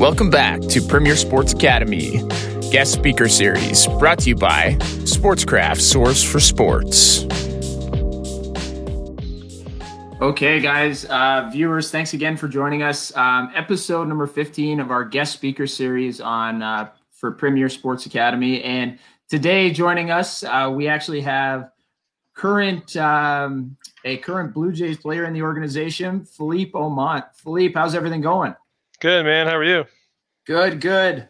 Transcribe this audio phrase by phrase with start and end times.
[0.00, 2.26] Welcome back to Premier Sports Academy,
[2.70, 7.26] guest speaker series brought to you by Sportscraft Source for Sports.
[10.22, 13.14] Okay, guys, uh, viewers, thanks again for joining us.
[13.14, 18.62] Um, episode number 15 of our guest speaker series on uh, for Premier Sports Academy.
[18.62, 18.98] And
[19.28, 21.72] today, joining us, uh, we actually have
[22.34, 23.76] current um,
[24.06, 27.26] a current Blue Jays player in the organization, Philippe Aumont.
[27.34, 28.54] Philippe, how's everything going?
[29.00, 29.46] Good, man.
[29.46, 29.86] How are you?
[30.46, 31.26] Good, good.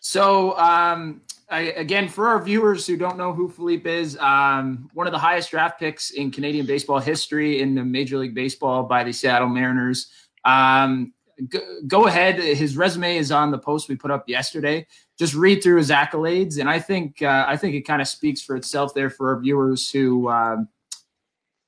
[0.00, 5.06] So, um, I, again, for our viewers who don't know who Philippe is, um, one
[5.06, 9.04] of the highest draft picks in Canadian baseball history in the Major League Baseball by
[9.04, 10.10] the Seattle Mariners.
[10.44, 11.12] Um,
[11.48, 12.40] go, go ahead.
[12.40, 14.84] His resume is on the post we put up yesterday.
[15.16, 18.42] Just read through his accolades, and I think uh, I think it kind of speaks
[18.42, 20.68] for itself there for our viewers who um,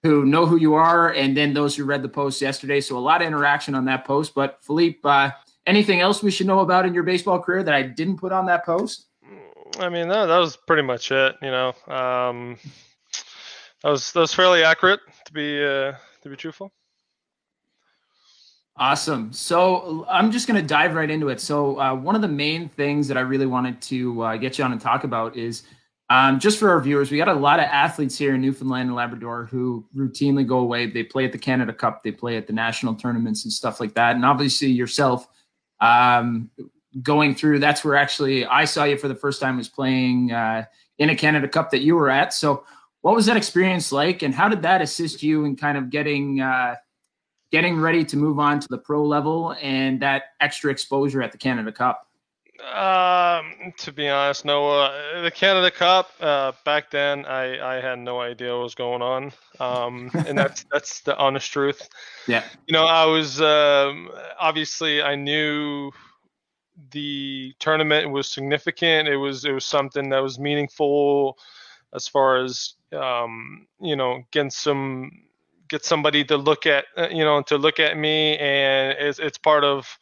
[0.06, 2.80] who know who you are, and then those who read the post yesterday.
[2.80, 4.34] So a lot of interaction on that post.
[4.34, 5.30] But Philippe, uh,
[5.66, 8.46] anything else we should know about in your baseball career that I didn't put on
[8.46, 9.06] that post?
[9.24, 11.36] Mm, I mean, that, that was pretty much it.
[11.42, 12.56] You know, um,
[13.82, 16.72] that was that was fairly accurate to be uh, to be truthful.
[18.78, 19.32] Awesome.
[19.32, 21.40] So I'm just going to dive right into it.
[21.40, 24.64] So uh, one of the main things that I really wanted to uh, get you
[24.64, 25.62] on and talk about is
[26.08, 28.96] um, just for our viewers, we got a lot of athletes here in Newfoundland and
[28.96, 30.88] Labrador who routinely go away.
[30.88, 33.94] They play at the Canada Cup, they play at the national tournaments and stuff like
[33.94, 34.14] that.
[34.14, 35.28] And obviously, yourself
[35.80, 36.48] um,
[37.02, 40.66] going through, that's where actually I saw you for the first time was playing uh,
[40.98, 42.32] in a Canada Cup that you were at.
[42.32, 42.64] So,
[43.00, 46.40] what was that experience like, and how did that assist you in kind of getting
[46.40, 46.76] uh,
[47.50, 51.38] getting ready to move on to the pro level and that extra exposure at the
[51.38, 52.05] Canada Cup?
[52.60, 58.20] Um, to be honest, Noah, the Canada Cup uh, back then, I, I had no
[58.20, 59.32] idea what was going on.
[59.60, 61.88] Um, and that's that's the honest truth.
[62.26, 62.44] Yeah.
[62.66, 65.92] You know, I was um, obviously I knew
[66.90, 69.08] the tournament was significant.
[69.08, 71.38] It was it was something that was meaningful
[71.94, 75.10] as far as um, you know getting some
[75.68, 79.38] get somebody to look at uh, you know to look at me and it's it's
[79.38, 79.98] part of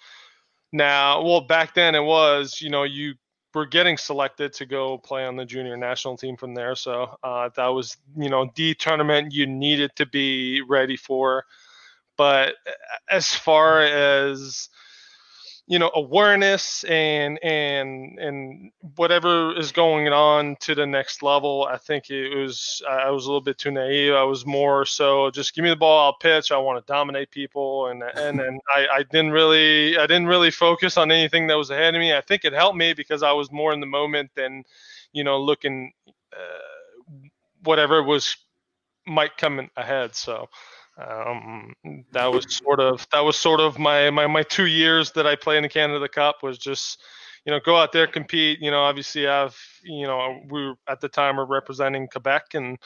[0.75, 3.15] now, well, back then it was, you know, you
[3.55, 6.75] were getting selected to go play on the junior national team from there.
[6.75, 11.45] So uh, that was, you know, the tournament you needed to be ready for.
[12.17, 12.57] But
[13.09, 14.69] as far as
[15.67, 21.77] you know awareness and and and whatever is going on to the next level i
[21.79, 24.13] think it was i was a little bit too naive.
[24.13, 27.31] I was more so just give me the ball i'll pitch i want to dominate
[27.31, 31.57] people and and then I, I didn't really i didn't really focus on anything that
[31.57, 32.13] was ahead of me.
[32.15, 34.65] I think it helped me because i was more in the moment than
[35.13, 37.15] you know looking uh,
[37.63, 38.37] whatever was
[39.07, 40.49] might come ahead so
[40.97, 41.75] um,
[42.13, 45.35] that was sort of that was sort of my, my my two years that I
[45.35, 47.03] played in the Canada Cup was just
[47.45, 51.01] you know go out there compete you know obviously I've you know we were, at
[51.01, 52.79] the time are representing Quebec and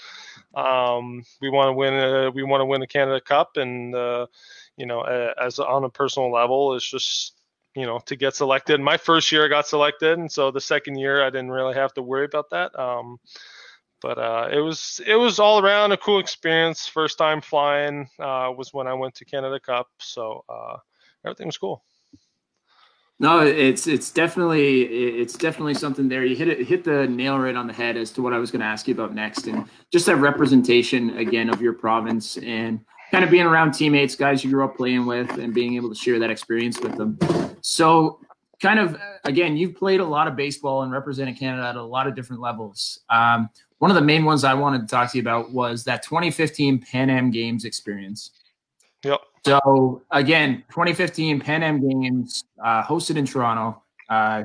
[0.55, 4.27] um, we want to win a, we want to win the Canada Cup and uh,
[4.77, 7.35] you know as on a personal level it's just
[7.75, 8.81] you know to get selected.
[8.81, 11.93] My first year I got selected and so the second year I didn't really have
[11.95, 12.77] to worry about that.
[12.79, 13.19] Um,
[14.01, 16.87] but uh, it was it was all around a cool experience.
[16.87, 20.77] First time flying uh, was when I went to Canada Cup, so uh,
[21.25, 21.83] everything was cool.
[23.21, 26.25] No, it's it's definitely it's definitely something there.
[26.25, 28.53] You hit it hit the nail right on the head as to what I was
[28.53, 32.81] going to ask you about next, and just that representation again of your province and
[33.11, 35.95] kind of being around teammates, guys you grew up playing with, and being able to
[35.95, 37.19] share that experience with them.
[37.61, 38.21] So,
[38.61, 42.07] kind of again, you've played a lot of baseball and represented Canada at a lot
[42.07, 43.01] of different levels.
[43.11, 43.49] Um,
[43.79, 46.81] one of the main ones I wanted to talk to you about was that 2015
[46.81, 48.31] Pan Am Games experience.
[49.05, 49.21] Yep.
[49.47, 53.83] So again, 2015 Pan Am Games uh, hosted in Toronto.
[54.09, 54.45] Uh,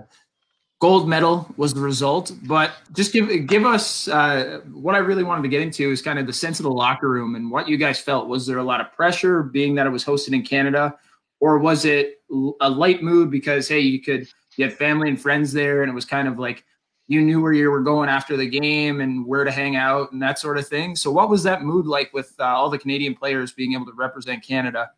[0.80, 5.42] gold medal was the result, but just give give us uh, what I really wanted
[5.44, 7.78] to get into is kind of the sense of the locker room and what you
[7.78, 8.28] guys felt.
[8.28, 10.96] Was there a lot of pressure, being that it was hosted in Canada,
[11.40, 12.22] or was it
[12.62, 15.94] a light mood because hey, you could you had family and friends there, and it
[15.94, 16.64] was kind of like
[17.08, 20.22] you knew where you were going after the game and where to hang out and
[20.22, 20.96] that sort of thing.
[20.96, 23.94] So, what was that mood like with uh, all the Canadian players being able to
[23.94, 24.92] represent Canada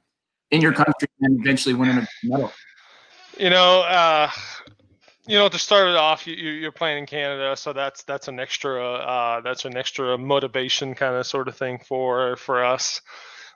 [0.51, 2.51] in your country and eventually winning a medal?
[3.37, 4.29] You know, uh,
[5.27, 8.39] you know, to start it off, you, you're playing in Canada, so that's that's an
[8.39, 13.01] extra uh, that's an extra motivation kind of sort of thing for for us.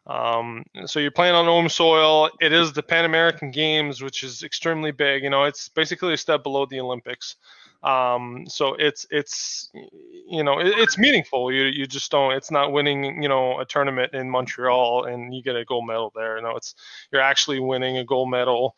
[0.08, 2.30] Um, so you're playing on home soil.
[2.42, 5.24] It is the Pan American Games, which is extremely big.
[5.24, 7.36] You know, it's basically a step below the Olympics.
[7.82, 11.52] Um, so it's it's you know it, it's meaningful.
[11.52, 12.34] You you just don't.
[12.34, 16.12] It's not winning you know a tournament in Montreal and you get a gold medal
[16.14, 16.38] there.
[16.38, 16.76] You know it's
[17.12, 18.76] you're actually winning a gold medal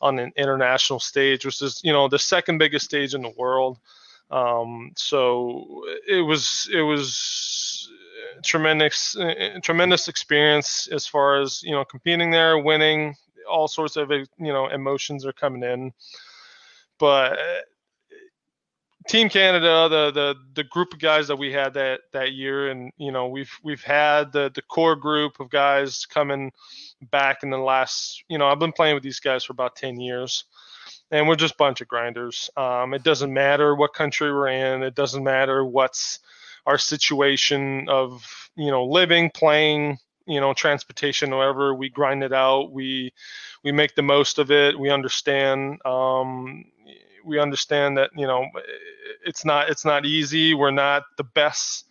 [0.00, 3.78] on an international stage, which is you know the second biggest stage in the world.
[4.30, 7.90] Um, so it was it was
[8.42, 9.16] tremendous
[9.62, 13.14] tremendous experience as far as you know competing there, winning.
[13.50, 15.92] All sorts of you know emotions are coming in,
[16.98, 17.38] but
[19.06, 22.90] Team Canada, the the the group of guys that we had that that year, and
[22.96, 26.50] you know we've we've had the the core group of guys coming
[27.10, 28.24] back in the last.
[28.28, 30.44] You know I've been playing with these guys for about ten years,
[31.10, 32.48] and we're just a bunch of grinders.
[32.56, 34.82] Um, it doesn't matter what country we're in.
[34.82, 36.20] It doesn't matter what's
[36.66, 41.74] our situation of you know living, playing, you know transportation, whatever.
[41.74, 42.72] We grind it out.
[42.72, 43.12] We
[43.62, 44.78] we make the most of it.
[44.78, 45.84] We understand.
[45.84, 46.64] Um,
[47.24, 48.46] we understand that you know
[49.24, 50.54] it's not it's not easy.
[50.54, 51.86] We're not the best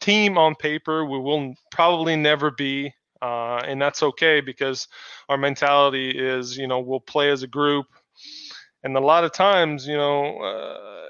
[0.00, 1.04] team on paper.
[1.04, 2.92] We will probably never be,
[3.22, 4.88] uh, and that's okay because
[5.28, 7.86] our mentality is you know we'll play as a group,
[8.82, 10.38] and a lot of times you know.
[10.38, 11.07] Uh,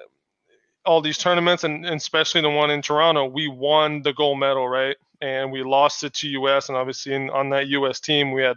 [0.89, 4.67] all these tournaments and, and especially the one in Toronto, we won the gold medal,
[4.67, 4.97] right?
[5.21, 6.71] And we lost it to US.
[6.71, 8.57] And obviously, in, on that US team, we had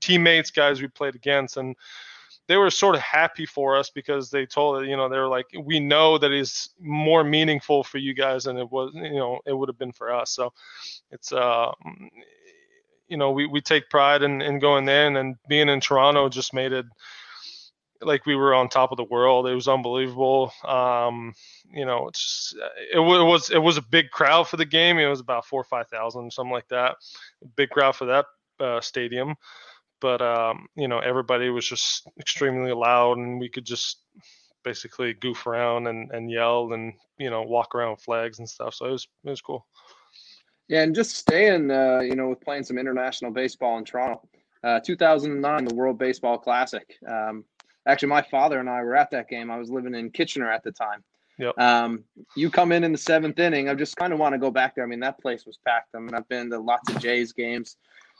[0.00, 1.76] teammates, guys we played against, and
[2.48, 5.46] they were sort of happy for us because they told you know they were like
[5.62, 9.52] we know that is more meaningful for you guys than it was you know it
[9.52, 10.52] would have been for us so
[11.12, 11.70] it's uh
[13.06, 16.28] you know we, we take pride in, in going there and then being in toronto
[16.28, 16.86] just made it
[18.02, 19.46] like we were on top of the world.
[19.46, 20.52] It was unbelievable.
[20.64, 21.34] Um
[21.72, 22.54] you know it's
[22.92, 24.98] it, was it was a big crowd for the game.
[24.98, 26.96] It was about four or five thousand something like that.
[27.56, 28.26] Big crowd for that
[28.60, 29.34] uh, stadium.
[30.00, 33.98] But um, you know everybody was just extremely loud and we could just
[34.62, 38.74] basically goof around and, and yell and you know walk around flags and stuff.
[38.74, 39.66] So it was it was cool.
[40.68, 44.26] Yeah and just staying uh, you know with playing some international baseball in toronto.
[44.62, 46.96] Uh, 2009 the world baseball classic.
[47.06, 47.44] Um,
[47.86, 50.62] actually my father and i were at that game i was living in kitchener at
[50.62, 51.02] the time
[51.40, 51.58] Yep.
[51.58, 52.04] Um,
[52.36, 53.70] you come in in the seventh inning.
[53.70, 54.84] I just kind of want to go back there.
[54.84, 55.94] I mean, that place was packed.
[55.96, 57.76] I mean, I've been to lots of Jays games.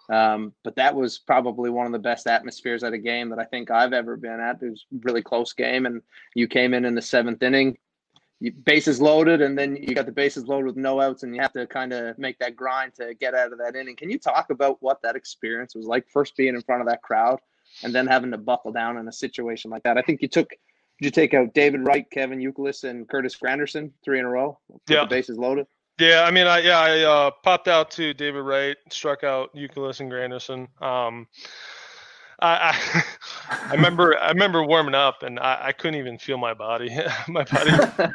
[0.09, 3.45] Um, but that was probably one of the best atmospheres at a game that I
[3.45, 4.63] think I've ever been at.
[4.63, 6.03] It was a really close game, and
[6.35, 7.79] you came in in the seventh inning,
[8.41, 11.41] you, bases loaded, and then you got the bases loaded with no outs, and you
[11.41, 13.95] have to kind of make that grind to get out of that inning.
[13.95, 17.03] Can you talk about what that experience was like, first being in front of that
[17.03, 17.39] crowd,
[17.83, 19.99] and then having to buckle down in a situation like that?
[19.99, 20.51] I think you took.
[20.51, 24.59] Did you take out David Wright, Kevin Youkilis, and Curtis Granderson three in a row?
[24.89, 25.03] Yeah.
[25.03, 25.67] The bases loaded.
[25.99, 30.01] Yeah, I mean, I yeah, I uh, popped out to David Wright, struck out Youkilis
[30.01, 30.69] and Granderson.
[30.83, 31.27] Um,
[32.41, 33.03] I, I,
[33.71, 36.97] I remember I remember warming up and I, I couldn't even feel my body.
[37.29, 37.71] my body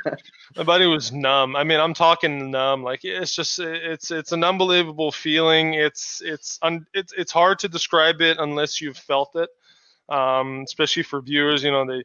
[0.55, 1.55] my body was numb.
[1.55, 2.83] I mean, I'm talking numb.
[2.83, 5.73] Like it's just it's it's an unbelievable feeling.
[5.73, 9.49] It's it's un, it's it's hard to describe it unless you've felt it.
[10.07, 12.03] Um, especially for viewers, you know, they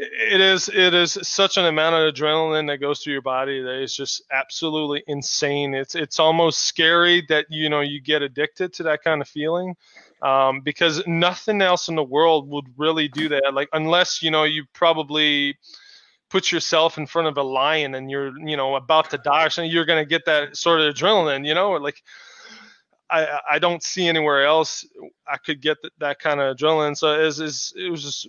[0.00, 3.82] it is it is such an amount of adrenaline that goes through your body that
[3.82, 5.74] is just absolutely insane.
[5.74, 9.74] It's it's almost scary that you know you get addicted to that kind of feeling
[10.22, 13.52] um, because nothing else in the world would really do that.
[13.52, 15.56] Like unless you know you probably
[16.30, 19.50] put yourself in front of a lion and you're you know about to die or
[19.50, 21.46] something, you're gonna get that sort of adrenaline.
[21.46, 22.02] You know, like
[23.10, 24.84] I I don't see anywhere else
[25.26, 26.96] I could get that, that kind of adrenaline.
[26.96, 28.28] So it was, it was just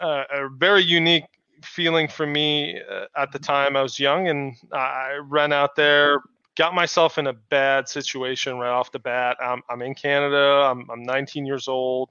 [0.00, 1.24] uh, a very unique
[1.62, 3.76] feeling for me uh, at the time.
[3.76, 6.22] I was young and I ran out there,
[6.60, 9.38] got myself in a bad situation right off the bat.
[9.42, 10.68] I'm, I'm in Canada.
[10.70, 12.10] I'm, I'm 19 years old.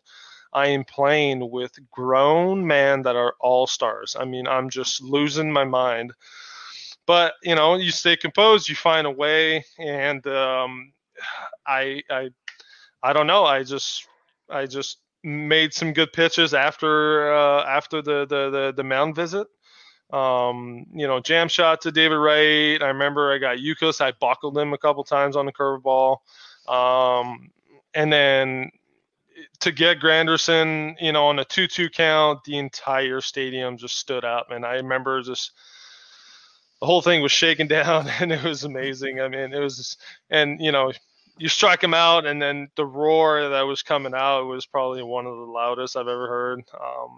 [0.51, 4.15] I am playing with grown men that are all stars.
[4.19, 6.13] I mean, I'm just losing my mind.
[7.05, 8.67] But you know, you stay composed.
[8.67, 10.93] You find a way, and um,
[11.67, 12.31] I, I,
[13.03, 13.45] I don't know.
[13.45, 14.07] I just,
[14.49, 19.45] I just made some good pitches after uh, after the, the the the mound visit.
[20.11, 22.81] Um, you know, jam shot to David Wright.
[22.81, 24.01] I remember I got Youkilis.
[24.01, 26.17] I buckled him a couple times on the curveball.
[26.67, 27.51] Um,
[27.93, 28.71] and then
[29.61, 34.51] to get Granderson, you know, on a 2-2 count, the entire stadium just stood up.
[34.51, 35.51] And I remember just
[36.79, 39.19] the whole thing was shaken down, and it was amazing.
[39.21, 39.97] I mean, it was,
[40.29, 40.91] and you know,
[41.37, 45.25] you strike him out, and then the roar that was coming out was probably one
[45.25, 46.63] of the loudest I've ever heard.
[46.73, 47.17] Um,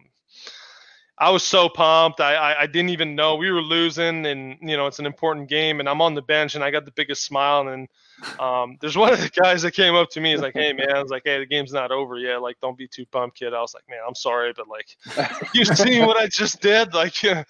[1.22, 2.20] I was so pumped.
[2.20, 5.48] I, I, I didn't even know we were losing, and you know it's an important
[5.48, 7.68] game, and I'm on the bench, and I got the biggest smile.
[7.68, 7.88] And
[8.40, 10.32] um, there's one of the guys that came up to me.
[10.32, 12.42] He's like, "Hey man," I was like, "Hey, the game's not over yet.
[12.42, 14.98] Like, don't be too pumped, kid." I was like, "Man, I'm sorry, but like,
[15.54, 16.94] you seen what I just did?
[16.94, 17.46] Like, give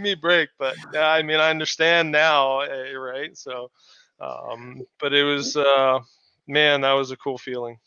[0.00, 3.36] me a break." But yeah, I mean, I understand now, eh, right?
[3.38, 3.70] So
[4.20, 6.00] um, but it was, uh,
[6.46, 7.78] man, that was a cool feeling.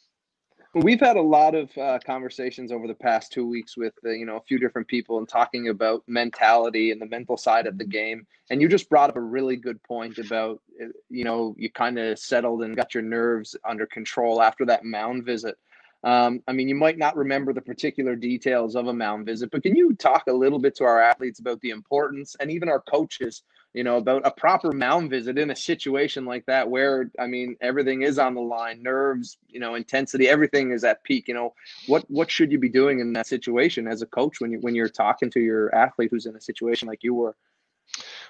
[0.75, 4.25] We've had a lot of uh, conversations over the past two weeks with uh, you
[4.25, 7.85] know a few different people and talking about mentality and the mental side of the
[7.85, 8.25] game.
[8.49, 11.99] And you just brought up a really good point about uh, you know you kind
[11.99, 15.57] of settled and got your nerves under control after that mound visit.
[16.03, 19.63] Um, I mean, you might not remember the particular details of a mound visit, but
[19.63, 22.81] can you talk a little bit to our athletes about the importance and even our
[22.81, 23.43] coaches
[23.73, 27.57] you know, about a proper mound visit in a situation like that where, I mean,
[27.59, 31.27] everything is on the line, nerves, you know, intensity, everything is at peak.
[31.27, 31.53] You know,
[31.87, 34.75] what what should you be doing in that situation as a coach when you when
[34.75, 37.35] you're talking to your athlete who's in a situation like you were?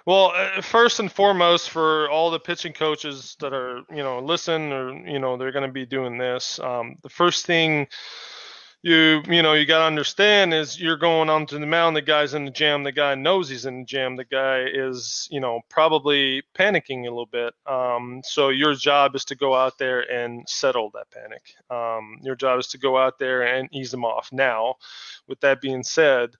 [0.05, 4.71] Well, uh, first and foremost, for all the pitching coaches that are, you know, listen
[4.73, 7.87] or you know they're going to be doing this, um, the first thing
[8.83, 12.33] you you know you got to understand is you're going onto the mound the guy's
[12.33, 15.61] in the jam the guy knows he's in the jam the guy is you know
[15.69, 20.47] probably panicking a little bit um, so your job is to go out there and
[20.49, 24.29] settle that panic um, your job is to go out there and ease them off.
[24.33, 24.75] Now
[25.27, 26.31] with that being said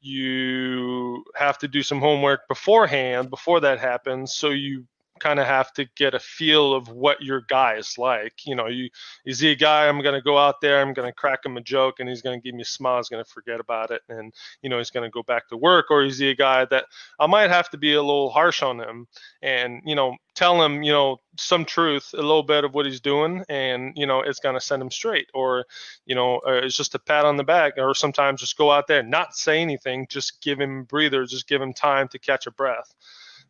[0.00, 4.84] you have to do some homework beforehand before that happens so you
[5.18, 8.46] kind of have to get a feel of what your guy is like.
[8.46, 8.88] You know, you
[9.24, 11.56] is he a guy I'm going to go out there, I'm going to crack him
[11.56, 13.90] a joke, and he's going to give me a smile, he's going to forget about
[13.90, 14.32] it, and
[14.62, 16.86] you know he's going to go back to work, or is he a guy that
[17.18, 19.06] I might have to be a little harsh on him
[19.42, 23.00] and you know tell him you know some truth, a little bit of what he's
[23.00, 25.64] doing, and you know it's going to send him straight, or
[26.06, 28.86] you know uh, it's just a pat on the back, or sometimes just go out
[28.86, 32.46] there and not say anything, just give him breather, just give him time to catch
[32.46, 32.94] a breath.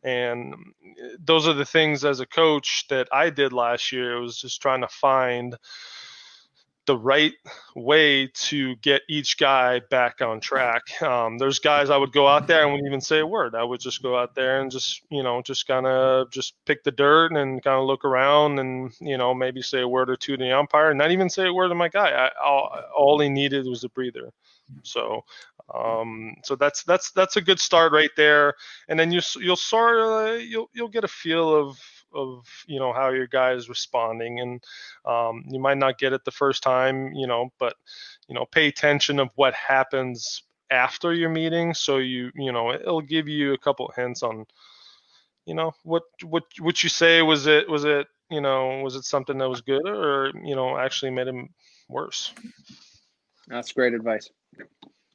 [0.02, 0.74] And um,
[1.18, 4.16] those are the things as a coach that I did last year.
[4.16, 5.56] It was just trying to find
[6.88, 7.34] the right
[7.76, 10.82] way to get each guy back on track.
[11.00, 13.54] Um, there's guys I would go out there and wouldn't even say a word.
[13.54, 16.82] I would just go out there and just, you know, just kind of just pick
[16.82, 20.16] the dirt and kind of look around and, you know, maybe say a word or
[20.16, 22.10] two to the umpire and not even say a word to my guy.
[22.10, 24.32] I, all, all he needed was a breather.
[24.82, 25.22] So
[25.74, 28.54] um, so that's that's that's a good start right there,
[28.88, 31.78] and then you you'll sort of you'll you'll get a feel of
[32.14, 34.64] of you know how your guy is responding, and
[35.04, 37.74] um, you might not get it the first time, you know, but
[38.28, 43.00] you know pay attention of what happens after your meeting, so you you know it'll
[43.00, 44.44] give you a couple hints on
[45.46, 49.04] you know what what what you say was it was it you know was it
[49.04, 51.48] something that was good or you know actually made him
[51.88, 52.32] worse.
[53.48, 54.30] That's great advice.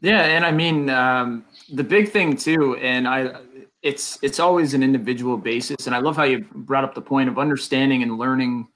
[0.02, 3.40] Yeah, and I mean um, the big thing too, and I,
[3.84, 7.30] it's it's always an individual basis, and I love how you brought up the point
[7.30, 8.68] of understanding and learning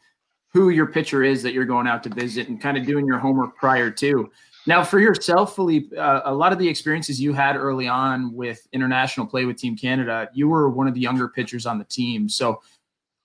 [0.54, 3.18] who your pitcher is that you're going out to visit, and kind of doing your
[3.18, 4.30] homework prior to.
[4.66, 8.68] Now, for yourself, Philippe, uh, a lot of the experiences you had early on with
[8.74, 12.28] international play with Team Canada, you were one of the younger pitchers on the team.
[12.28, 12.62] So,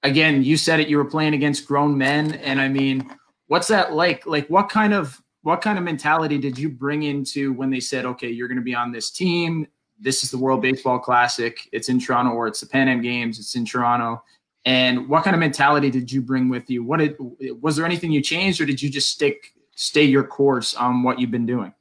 [0.04, 3.10] again, you said it, you were playing against grown men, and I mean,
[3.48, 4.24] what's that like?
[4.24, 8.04] Like, what kind of what kind of mentality did you bring into when they said,
[8.04, 9.66] okay, you're going to be on this team?
[10.02, 11.68] This is the World Baseball Classic.
[11.72, 13.38] It's in Toronto, or it's the Pan Am Games.
[13.38, 14.22] It's in Toronto.
[14.64, 16.84] And what kind of mentality did you bring with you?
[16.84, 17.16] What did
[17.60, 21.18] was there anything you changed, or did you just stick stay your course on what
[21.18, 21.72] you've been doing?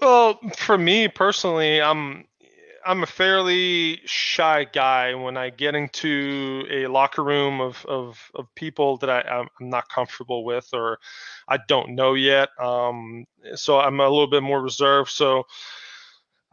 [0.00, 2.24] Well, for me personally, I'm
[2.84, 8.52] I'm a fairly shy guy when I get into a locker room of, of, of
[8.54, 10.98] people that I, I'm not comfortable with or
[11.48, 12.48] I don't know yet.
[12.58, 15.10] Um, so I'm a little bit more reserved.
[15.10, 15.46] So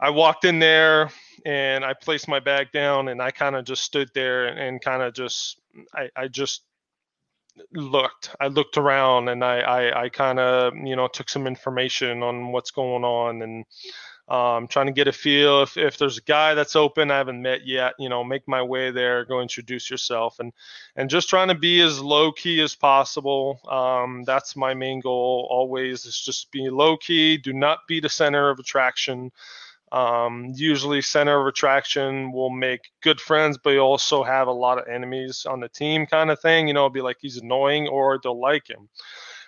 [0.00, 1.10] I walked in there
[1.44, 5.02] and I placed my bag down and I kind of just stood there and, kind
[5.02, 5.60] of just
[5.94, 6.62] I, I just
[7.72, 8.34] looked.
[8.40, 12.52] I looked around and I I, I kind of you know took some information on
[12.52, 13.64] what's going on and
[14.30, 17.42] um, trying to get a feel if, if there's a guy that's open I haven't
[17.42, 20.52] met yet, you know, make my way there, go introduce yourself, and
[20.94, 23.60] and just trying to be as low key as possible.
[23.68, 27.38] Um, that's my main goal always is just be low key.
[27.38, 29.32] Do not be the center of attraction.
[29.92, 34.78] Um, usually, center of attraction will make good friends, but you also have a lot
[34.78, 36.68] of enemies on the team, kind of thing.
[36.68, 38.88] You know, be like he's annoying or they'll like him.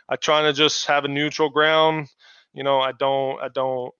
[0.08, 2.08] I try to just have a neutral ground.
[2.52, 3.94] You know, I don't, I don't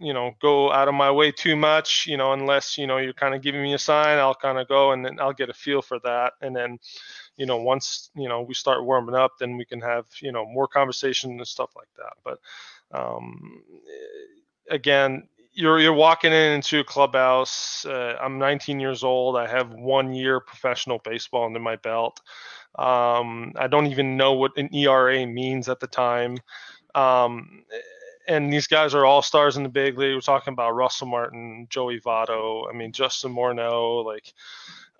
[0.00, 3.12] you know go out of my way too much you know unless you know you're
[3.12, 5.54] kind of giving me a sign i'll kind of go and then i'll get a
[5.54, 6.78] feel for that and then
[7.36, 10.46] you know once you know we start warming up then we can have you know
[10.46, 12.38] more conversation and stuff like that but
[12.90, 13.62] um,
[14.70, 19.72] again you're you're walking in into a clubhouse uh, i'm 19 years old i have
[19.72, 22.20] one year professional baseball under my belt
[22.78, 26.36] um, i don't even know what an era means at the time
[26.94, 27.64] um,
[28.28, 30.14] and these guys are all stars in the big league.
[30.14, 32.68] We're talking about Russell Martin, Joey Votto.
[32.68, 34.34] I mean, Justin Morneau, like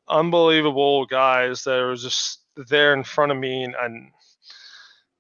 [0.09, 3.65] unbelievable guys that are just there in front of me.
[3.65, 4.11] And, and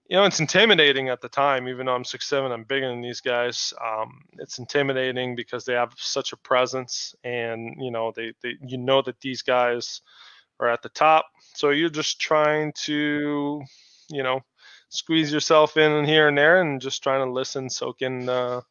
[0.08, 3.02] you know, it's intimidating at the time, even though I'm six seven, I'm bigger than
[3.02, 3.74] these guys.
[3.84, 8.78] Um, it's intimidating because they have such a presence, and you know, they, they you
[8.78, 10.00] know that these guys
[10.60, 11.26] are at the top.
[11.54, 13.60] So you're just trying to,
[14.10, 14.40] you know,
[14.88, 18.62] squeeze yourself in here and there, and just trying to listen, soak in, uh,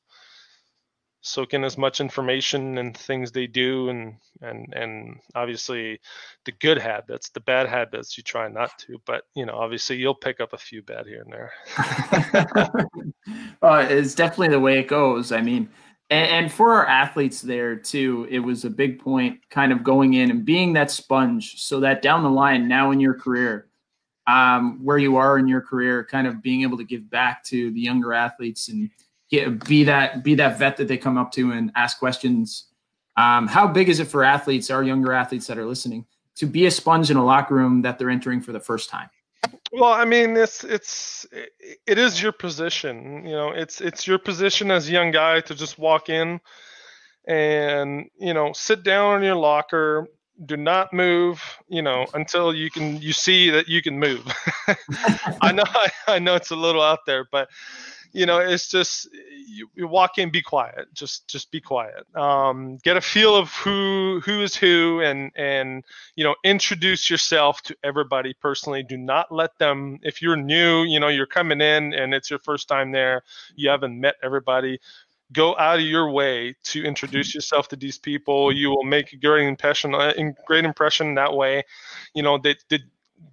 [1.28, 6.00] soak in as much information and things they do and and and obviously
[6.46, 10.16] the good habits the bad habits you try not to but you know obviously you'll
[10.16, 11.52] pick up a few bad here and there.
[13.90, 15.70] It's definitely the way it goes i mean
[16.10, 20.14] and, and for our athletes there too it was a big point kind of going
[20.14, 23.68] in and being that sponge so that down the line now in your career
[24.28, 27.72] um, where you are in your career kind of being able to give back to
[27.72, 28.90] the younger athletes and
[29.30, 32.68] get, be that be that vet that they come up to and ask questions.
[33.16, 36.06] Um, how big is it for athletes, our younger athletes that are listening,
[36.36, 39.10] to be a sponge in a locker room that they're entering for the first time?
[39.72, 41.26] Well, I mean, it's it's
[41.86, 43.26] it is your position.
[43.26, 46.40] You know, it's it's your position as a young guy to just walk in
[47.28, 50.08] and you know sit down in your locker.
[50.46, 51.42] Do not move.
[51.68, 54.26] You know until you can you see that you can move.
[55.42, 57.50] I know I, I know it's a little out there, but
[58.18, 59.08] you know, it's just
[59.48, 62.04] you, you, walk in, be quiet, just just be quiet.
[62.16, 65.84] Um, get a feel of who who is who, and and
[66.16, 68.82] you know, introduce yourself to everybody personally.
[68.82, 70.00] Do not let them.
[70.02, 73.22] If you're new, you know, you're coming in and it's your first time there,
[73.56, 74.80] you haven't met everybody.
[75.32, 78.52] Go out of your way to introduce yourself to these people.
[78.52, 80.14] You will make a great impression, uh,
[80.48, 81.64] great impression that way.
[82.16, 82.80] You know, they, they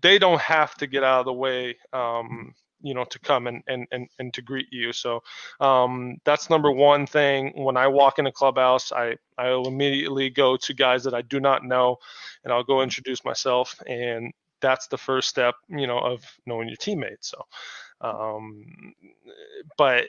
[0.02, 1.78] they don't have to get out of the way.
[1.94, 4.92] Um, you know to come and and and, and to greet you.
[4.92, 5.22] So
[5.60, 7.52] um, that's number one thing.
[7.56, 11.40] When i walk in a clubhouse i i'll immediately go to guys that i do
[11.40, 11.96] not know
[12.44, 16.76] and i'll go introduce myself and that's the first step you know of knowing your
[16.76, 17.44] teammates so
[18.00, 18.94] um,
[19.78, 20.06] but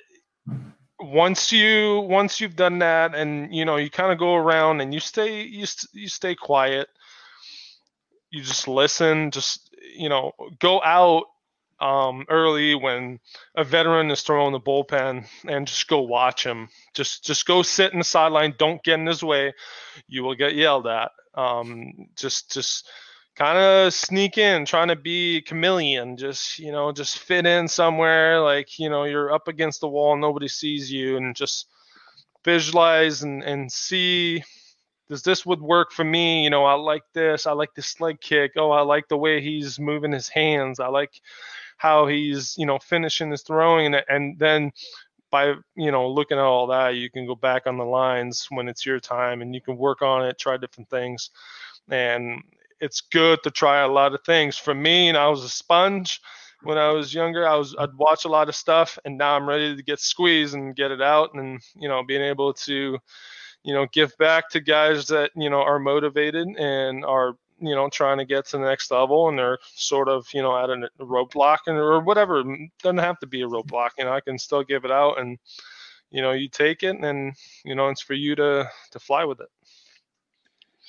[1.00, 4.94] once you once you've done that and you know you kind of go around and
[4.94, 6.88] you stay you, you stay quiet
[8.32, 11.26] you just listen just you know go out
[11.80, 13.20] um, early when
[13.56, 16.70] a veteran is throwing the bullpen and just go watch him.
[16.94, 18.56] Just just go sit in the sideline.
[18.58, 19.54] Don't get in his way.
[20.08, 21.12] You will get yelled at.
[21.34, 22.88] Um, just just
[23.36, 26.18] kind of sneak in, trying to be chameleon.
[26.18, 28.42] Just you know, just fit in somewhere.
[28.42, 31.68] Like you know, you're up against the wall, nobody sees you, and just
[32.46, 34.44] visualize and and see
[35.10, 38.20] does this would work for me you know i like this i like this leg
[38.22, 41.22] kick oh i like the way he's moving his hands i like
[41.78, 44.72] how he's you know finishing his throwing and, and then
[45.32, 48.68] by you know looking at all that you can go back on the lines when
[48.68, 51.30] it's your time and you can work on it try different things.
[51.90, 52.42] And
[52.80, 54.58] it's good to try a lot of things.
[54.58, 56.22] For me and i was a sponge
[56.64, 57.48] when i was younger.
[57.48, 60.56] I was i'd watch a lot of stuff and now i'm ready to get squeezed
[60.56, 62.98] and get it out and you know being able to
[63.64, 67.90] you know give back to guys that you know are motivated and are you know
[67.90, 70.90] trying to get to the next level and they're sort of you know at a
[71.00, 72.44] roadblock and or whatever
[72.84, 75.38] doesn't have to be a roadblock you know i can still give it out and
[76.12, 79.40] you know you take it and you know it's for you to to fly with
[79.40, 79.50] it.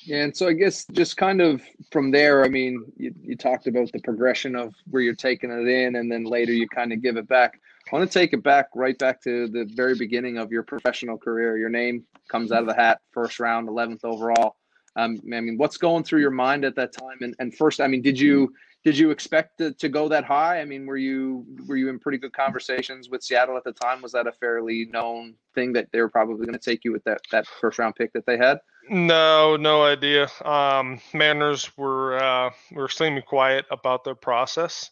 [0.04, 3.66] Yeah and so i guess just kind of from there i mean you, you talked
[3.66, 7.02] about the progression of where you're taking it in and then later you kind of
[7.02, 7.60] give it back.
[7.90, 11.16] I want to take it back right back to the very beginning of your professional
[11.16, 11.56] career.
[11.56, 14.56] Your name comes out of the hat first round 11th overall
[14.96, 17.18] um, I mean, what's going through your mind at that time?
[17.20, 20.60] And, and first, I mean, did you did you expect to, to go that high?
[20.60, 24.00] I mean, were you were you in pretty good conversations with Seattle at the time?
[24.00, 27.04] Was that a fairly known thing that they were probably going to take you with
[27.04, 28.58] that that first round pick that they had?
[28.88, 30.28] No, no idea.
[30.44, 34.90] Um, Mariners were uh, were extremely quiet about their process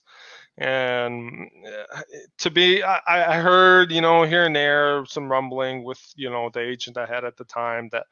[0.58, 1.50] and
[1.94, 2.00] uh,
[2.38, 6.48] to be I, I, heard you know here and there some rumbling with you know
[6.48, 8.06] the agent i had at the time that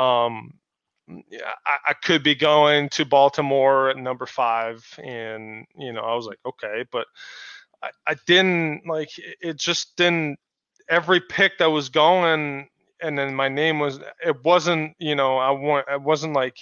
[0.00, 0.54] um
[1.10, 1.22] Mm,
[1.66, 6.26] I, I, could be going to Baltimore at number five, and you know, I was
[6.26, 7.06] like, okay, but
[7.82, 9.56] I, I didn't like it.
[9.58, 10.38] Just didn't.
[10.88, 12.68] Every pick that was going,
[13.02, 14.00] and then my name was.
[14.24, 15.86] It wasn't, you know, I want.
[15.90, 16.56] It wasn't like,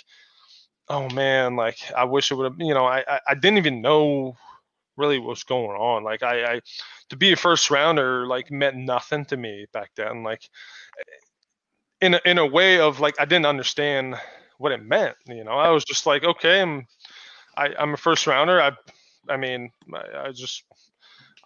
[0.88, 2.56] oh man, like I wish it would have.
[2.58, 4.36] You know, I, I, I didn't even know
[4.96, 6.04] really what's going on.
[6.04, 6.60] Like I, I
[7.10, 10.22] to be a first rounder like meant nothing to me back then.
[10.22, 10.48] Like
[12.02, 14.16] in a, in a way of like I didn't understand
[14.58, 15.16] what it meant.
[15.26, 16.86] You know, I was just like, okay, I'm
[17.56, 18.60] I, am i am a first rounder.
[18.60, 18.72] I
[19.28, 20.64] I mean, I, I just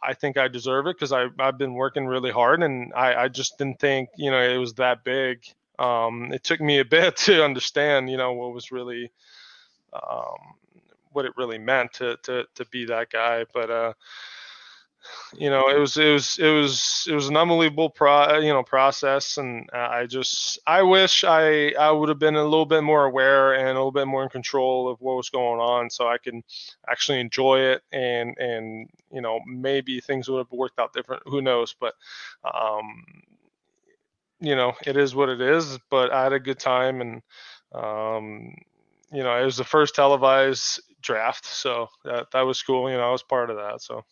[0.03, 3.29] I think I deserve it because I I've been working really hard and I I
[3.29, 5.45] just didn't think you know it was that big.
[5.79, 9.13] Um, it took me a bit to understand you know what was really
[9.93, 10.55] um,
[11.13, 13.93] what it really meant to to to be that guy, but uh
[15.37, 18.63] you know, it was it was it was it was an unbelievable pro you know
[18.63, 23.05] process, and I just I wish I I would have been a little bit more
[23.05, 26.19] aware and a little bit more in control of what was going on, so I
[26.19, 26.43] can
[26.89, 31.23] actually enjoy it and and you know maybe things would have worked out different.
[31.27, 31.75] Who knows?
[31.79, 31.95] But
[32.45, 33.05] um,
[34.41, 35.79] you know, it is what it is.
[35.91, 37.23] But I had a good time, and
[37.75, 38.55] um,
[39.13, 42.91] you know, it was the first televised draft, so that that was cool.
[42.91, 44.05] You know, I was part of that, so.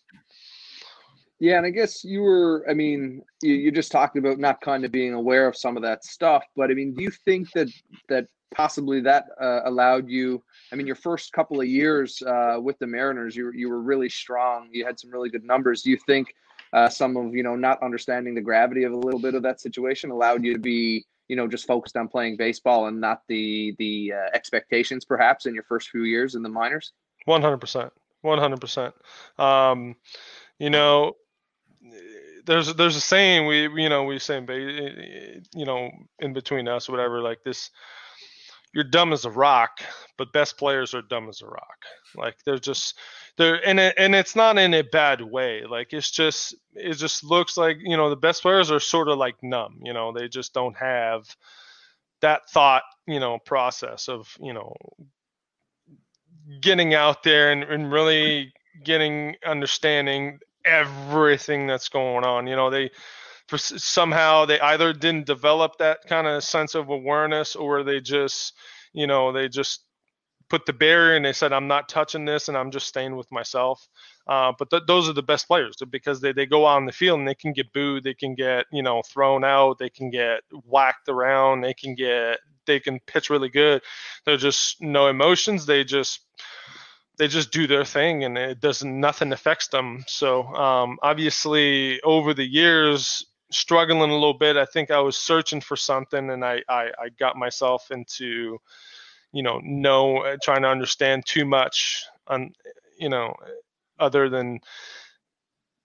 [1.45, 2.65] Yeah, and I guess you were.
[2.71, 5.83] I mean, you, you just talked about not kind of being aware of some of
[5.83, 7.69] that stuff, but I mean, do you think that
[8.09, 10.43] that possibly that uh, allowed you?
[10.73, 14.09] I mean, your first couple of years uh, with the Mariners, you you were really
[14.09, 14.71] strong.
[14.73, 15.83] You had some really good numbers.
[15.83, 16.35] Do you think
[16.73, 19.61] uh, some of you know not understanding the gravity of a little bit of that
[19.61, 23.75] situation allowed you to be you know just focused on playing baseball and not the
[23.79, 26.93] the uh, expectations perhaps in your first few years in the minors?
[27.27, 28.95] One hundred percent, one hundred percent.
[29.39, 29.97] Um,
[30.59, 31.17] you know,
[32.45, 36.69] there's there's a saying we you know we say eh, eh, you know in between
[36.69, 37.71] us whatever like this
[38.73, 39.81] you're dumb as a rock
[40.17, 41.79] but best players are dumb as a rock.
[42.17, 42.99] Like they're just
[43.37, 45.63] they're and it, and it's not in a bad way.
[45.69, 49.19] Like it's just it just looks like you know the best players are sort of
[49.19, 50.13] like numb you know?
[50.13, 51.25] They just don't have
[52.21, 54.75] that thought you know process of you know
[56.61, 58.53] getting out there and, and really
[58.85, 62.46] getting understanding everything that's going on.
[62.46, 62.90] You know, they
[63.48, 68.55] for somehow they either didn't develop that kind of sense of awareness or they just,
[68.92, 69.85] you know, they just
[70.48, 73.31] put the barrier and they said, I'm not touching this and I'm just staying with
[73.31, 73.87] myself.
[74.27, 76.92] Uh, but th- those are the best players because they, they go out on the
[76.92, 80.11] field and they can get booed, they can get, you know, thrown out, they can
[80.11, 83.83] get whacked around, they can get, they can pitch really good.
[84.24, 85.66] They're just no emotions.
[85.66, 86.20] They just,
[87.18, 90.05] they just do their thing and it doesn't nothing affects them.
[90.07, 95.61] So um, obviously over the years struggling a little bit i think i was searching
[95.61, 98.59] for something and i i, I got myself into
[99.33, 102.53] you know no trying to understand too much on
[102.98, 103.35] you know
[103.98, 104.61] other than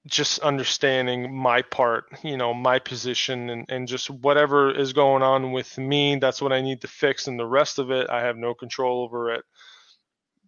[0.07, 5.51] just understanding my part you know my position and, and just whatever is going on
[5.51, 8.37] with me that's what i need to fix and the rest of it i have
[8.37, 9.43] no control over it.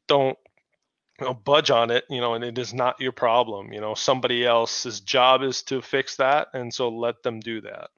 [0.08, 0.38] Don't
[1.22, 3.72] you know, budge on it, you know, and it is not your problem.
[3.72, 7.92] You know, somebody else's job is to fix that, and so let them do that.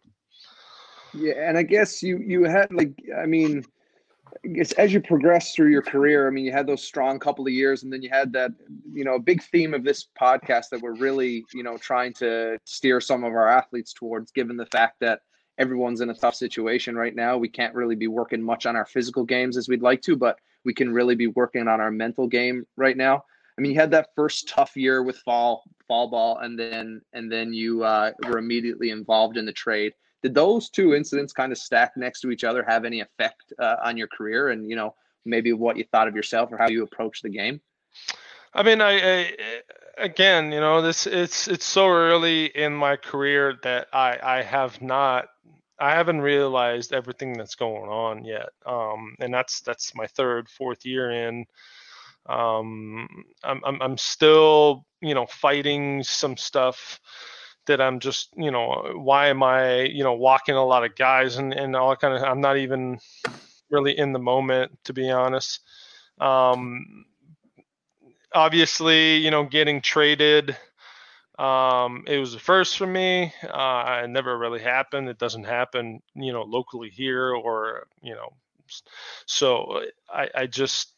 [1.13, 3.63] Yeah, and I guess you you had like, I mean,
[4.43, 7.47] I guess as you progress through your career, I mean, you had those strong couple
[7.47, 8.51] of years, and then you had that,
[8.91, 12.99] you know, big theme of this podcast that we're really, you know, trying to steer
[12.99, 15.21] some of our athletes towards, given the fact that
[15.57, 17.37] everyone's in a tough situation right now.
[17.37, 20.39] We can't really be working much on our physical games as we'd like to, but
[20.65, 23.23] we can really be working on our mental game right now.
[23.57, 27.31] I mean, you had that first tough year with fall fall ball, and then and
[27.31, 29.93] then you uh, were immediately involved in the trade.
[30.23, 33.75] Did those two incidents kind of stack next to each other have any effect uh,
[33.83, 36.83] on your career, and you know maybe what you thought of yourself or how you
[36.83, 37.61] approach the game?
[38.53, 39.31] I mean, I, I
[39.97, 44.81] again, you know, this it's it's so early in my career that I I have
[44.81, 45.27] not
[45.79, 48.49] I haven't realized everything that's going on yet.
[48.65, 51.45] Um, and that's that's my third, fourth year in.
[52.27, 53.07] Um,
[53.43, 56.99] I'm, I'm I'm still you know fighting some stuff
[57.65, 61.38] that I'm just you know why am I you know walking a lot of guys
[61.38, 62.99] and and all kind of I'm not even
[63.69, 65.59] really in the moment to be honest.
[66.19, 67.05] Um,
[68.33, 70.55] obviously, you know, getting traded
[71.39, 73.33] um, it was the first for me.
[73.43, 75.09] Uh, it never really happened.
[75.09, 78.29] It doesn't happen, you know, locally here or, you know,
[79.25, 80.93] so I, I just,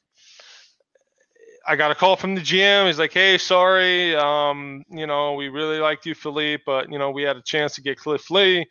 [1.68, 2.86] I got a call from the GM.
[2.86, 7.10] He's like, "Hey, sorry, um, you know, we really liked you, Philippe, but you know,
[7.10, 8.68] we had a chance to get Cliff Lee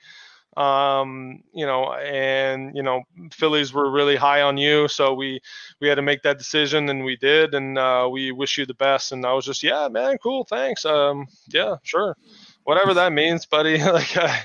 [0.56, 5.40] um, you know, and you know, Phillies were really high on you, so we
[5.80, 8.74] we had to make that decision, and we did, and uh, we wish you the
[8.74, 9.12] best.
[9.12, 10.84] And I was just, yeah, man, cool, thanks.
[10.84, 12.16] Um, yeah, sure,
[12.64, 13.78] whatever that means, buddy.
[13.82, 14.36] like, uh,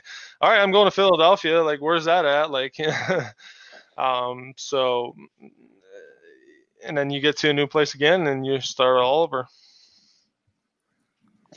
[0.41, 1.61] all right, I'm going to Philadelphia.
[1.63, 2.51] Like, where's that at?
[2.51, 2.75] Like,
[3.97, 5.15] um, so,
[6.85, 9.47] and then you get to a new place again, and you start all over.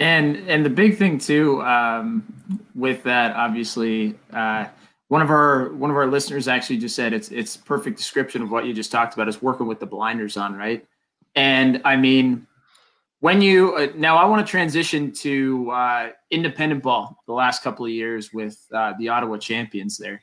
[0.00, 2.24] And and the big thing too um,
[2.74, 4.66] with that, obviously, uh,
[5.08, 8.50] one of our one of our listeners actually just said it's it's perfect description of
[8.50, 10.86] what you just talked about is working with the blinders on, right?
[11.34, 12.46] And I mean,
[13.20, 17.22] when you uh, now, I want to transition to uh, independent ball.
[17.26, 20.22] The last couple of years with uh, the Ottawa champions there.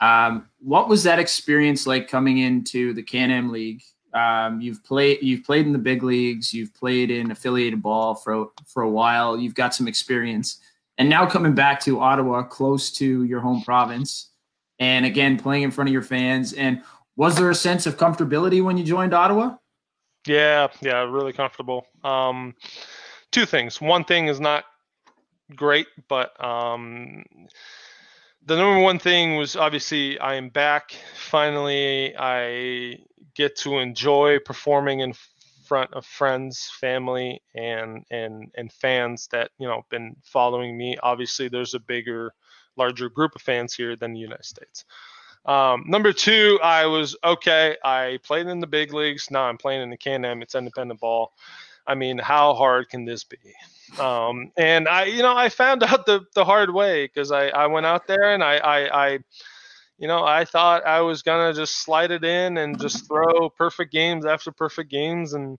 [0.00, 3.82] Um, what was that experience like coming into the Can Am League
[4.14, 6.52] Um, you've played you've played in the big leagues.
[6.52, 9.38] You've played in affiliated ball for for a while.
[9.38, 10.60] You've got some experience,
[10.98, 14.30] and now coming back to Ottawa, close to your home province,
[14.78, 16.52] and again playing in front of your fans.
[16.52, 16.82] And
[17.16, 19.56] was there a sense of comfortability when you joined Ottawa?
[20.26, 21.86] Yeah, yeah, really comfortable.
[22.04, 22.54] Um,
[23.30, 23.80] two things.
[23.80, 24.64] One thing is not
[25.56, 27.24] great, but um,
[28.44, 30.94] the number one thing was obviously I am back.
[31.16, 32.98] Finally, I
[33.34, 35.14] get to enjoy performing in
[35.64, 40.96] front of friends, family, and and and fans that you know been following me.
[41.02, 42.34] Obviously, there's a bigger,
[42.76, 44.84] larger group of fans here than the United States.
[45.44, 47.76] Um, number two, I was okay.
[47.84, 49.30] I played in the big leagues.
[49.30, 50.42] Now I'm playing in the Can-Am.
[50.42, 51.32] It's independent ball.
[51.86, 53.38] I mean, how hard can this be?
[53.98, 57.66] Um, and I, you know, I found out the, the hard way because I, I
[57.66, 59.18] went out there and I, I, I,
[60.02, 63.92] you know, I thought I was gonna just slide it in and just throw perfect
[63.92, 65.56] games after perfect games, and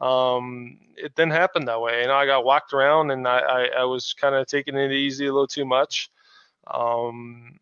[0.00, 2.00] um, it didn't happen that way.
[2.00, 4.90] You know, I got walked around and I, I, I was kind of taking it
[4.90, 6.10] easy a little too much.
[6.66, 7.56] Um,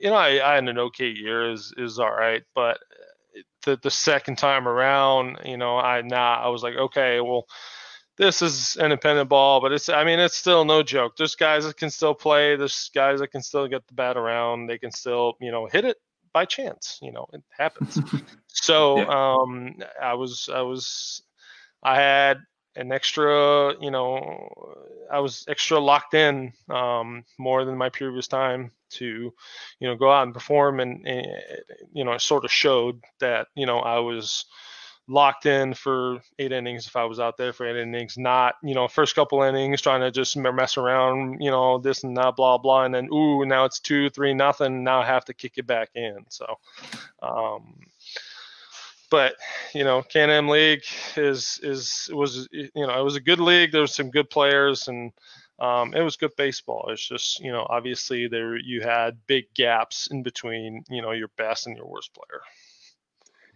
[0.00, 2.78] you know, I, I had an okay year, is is all right, but
[3.64, 7.48] the the second time around, you know, I nah, I was like, okay, well,
[8.20, 11.16] this is independent ball, but it's I mean, it's still no joke.
[11.16, 12.54] There's guys that can still play.
[12.54, 14.66] There's guys that can still get the bat around.
[14.66, 15.96] They can still, you know, hit it
[16.34, 16.98] by chance.
[17.00, 17.98] You know, it happens.
[18.48, 19.06] so yeah.
[19.06, 21.22] um, I was I was
[21.82, 22.40] I had
[22.76, 24.52] an extra, you know,
[25.10, 29.32] I was extra locked in um, more than my previous time to,
[29.80, 31.26] you know, go out and perform, and, and
[31.94, 34.44] you know, it sort of showed that, you know, I was
[35.10, 38.74] locked in for eight innings if I was out there for eight innings, not, you
[38.74, 42.58] know, first couple innings trying to just mess around, you know, this and that, blah,
[42.58, 42.84] blah.
[42.84, 44.84] And then, ooh, now it's two, three, nothing.
[44.84, 46.24] Now I have to kick it back in.
[46.28, 46.46] So,
[47.22, 47.74] um,
[49.10, 49.34] but
[49.74, 50.84] you know, Can-Am League
[51.16, 53.72] is is was you know it was a good league.
[53.72, 55.10] There was some good players and
[55.58, 56.86] um, it was good baseball.
[56.90, 61.30] It's just you know obviously there you had big gaps in between you know your
[61.36, 62.40] best and your worst player.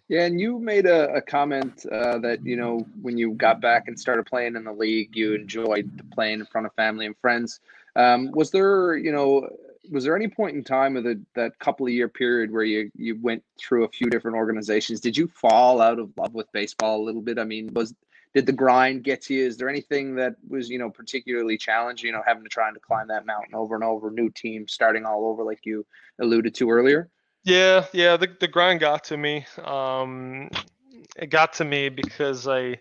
[0.09, 3.89] Yeah, and you made a, a comment uh, that you know when you got back
[3.89, 7.61] and started playing in the league, you enjoyed playing in front of family and friends.
[7.97, 9.49] Um, was there, you know,
[9.91, 12.91] was there any point in time of the that couple of year period where you
[12.97, 15.01] you went through a few different organizations?
[15.01, 17.39] Did you fall out of love with baseball a little bit?
[17.39, 17.95] I mean, was
[18.35, 19.47] did the grind get to you?
[19.47, 22.09] Is there anything that was you know particularly challenging?
[22.09, 25.07] You know, having to try to climb that mountain over and over, new team starting
[25.07, 25.87] all over, like you
[26.19, 27.09] alluded to earlier.
[27.45, 29.47] Yeah, yeah, the the grind got to me.
[29.63, 30.49] Um,
[31.17, 32.79] it got to me because I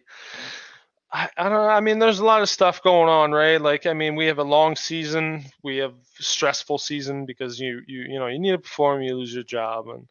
[1.11, 1.67] I, I, don't know.
[1.69, 3.61] I mean, there's a lot of stuff going on, right?
[3.61, 8.01] Like, I mean, we have a long season, we have stressful season because you you
[8.09, 10.07] you know you need to perform, you lose your job, and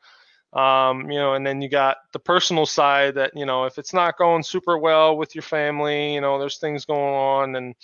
[0.61, 3.95] um, you know, and then you got the personal side that you know if it's
[3.95, 7.75] not going super well with your family, you know, there's things going on, and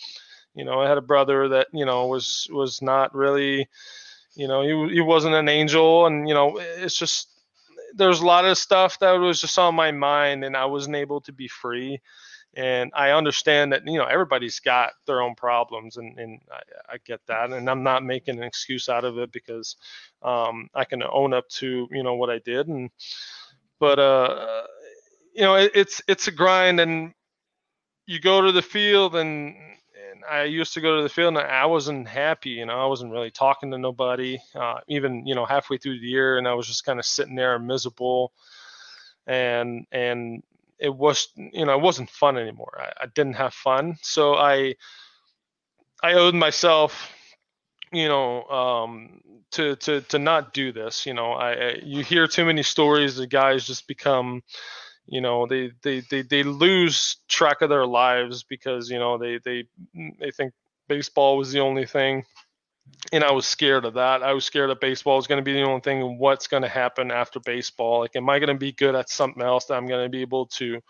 [0.55, 3.69] you know, I had a brother that you know was was not really,
[4.39, 7.29] you know, he he wasn't an angel, and you know, it's just
[7.95, 11.21] there's a lot of stuff that was just on my mind, and I wasn't able
[11.23, 12.01] to be free.
[12.55, 16.97] And I understand that you know everybody's got their own problems, and, and I, I,
[17.05, 19.75] get that, and I'm not making an excuse out of it because
[20.23, 22.91] um, I can own up to you know what I did, and
[23.81, 24.63] but uh,
[25.35, 27.13] you know it, it's it's a grind, and
[28.07, 29.88] you go to the field, and and
[30.29, 33.13] I used to go to the field, and I wasn't happy, you know, I wasn't
[33.13, 36.67] really talking to nobody, uh, even you know halfway through the year, and I was
[36.67, 38.33] just kind of sitting there miserable
[39.29, 40.43] and and
[40.79, 42.81] it was you know it wasn't fun anymore.
[42.81, 44.75] I, I didn't have fun, so I
[46.03, 47.13] I owed myself
[47.93, 49.21] you know um,
[49.53, 51.07] to to to not do this.
[51.07, 54.43] You know I, I you hear too many stories that guys just become
[55.09, 59.39] you know they, they they they lose track of their lives because you know they
[59.45, 59.65] they
[60.21, 60.53] they think
[60.89, 62.25] baseball was the only thing
[63.13, 64.23] and I was scared of that.
[64.23, 66.03] I was scared that baseball was going to be the only thing.
[66.03, 68.01] And what's going to happen after baseball?
[68.01, 70.21] Like, am I going to be good at something else that I'm going to be
[70.21, 70.81] able to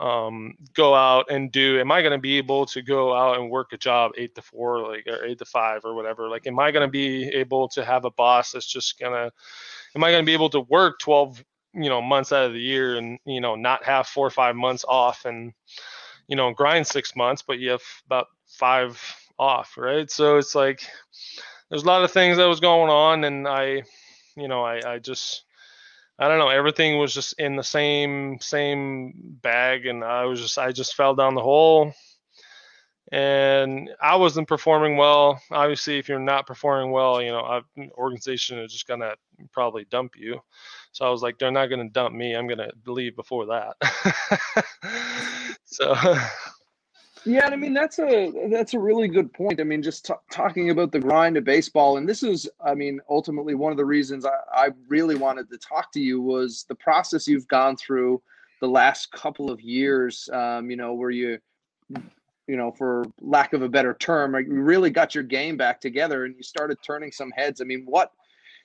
[0.00, 1.80] um, go out and do?
[1.80, 4.42] Am I going to be able to go out and work a job eight to
[4.42, 6.28] four, like or eight to five or whatever?
[6.28, 9.32] Like, am I going to be able to have a boss that's just gonna?
[9.96, 11.42] Am I going to be able to work 12,
[11.74, 14.56] you know, months out of the year and you know not have four or five
[14.56, 15.52] months off and
[16.28, 19.00] you know grind six months, but you have about five
[19.38, 20.10] off, right?
[20.10, 20.82] So it's like
[21.70, 23.82] there's a lot of things that was going on, and I,
[24.36, 25.44] you know, I, I just,
[26.18, 30.58] I don't know, everything was just in the same same bag, and I was just,
[30.58, 31.92] I just fell down the hole,
[33.12, 35.40] and I wasn't performing well.
[35.50, 39.14] Obviously, if you're not performing well, you know, an organization is just gonna
[39.52, 40.40] probably dump you.
[40.98, 42.34] So I was like, they're not gonna dump me.
[42.34, 44.64] I'm gonna leave before that.
[45.64, 45.94] so.
[47.24, 49.60] Yeah, I mean that's a that's a really good point.
[49.60, 53.00] I mean, just t- talking about the grind of baseball, and this is, I mean,
[53.08, 56.74] ultimately one of the reasons I, I really wanted to talk to you was the
[56.74, 58.20] process you've gone through
[58.60, 60.28] the last couple of years.
[60.32, 61.38] Um, you know, where you
[62.48, 66.24] you know, for lack of a better term, you really got your game back together
[66.24, 67.60] and you started turning some heads.
[67.60, 68.10] I mean, what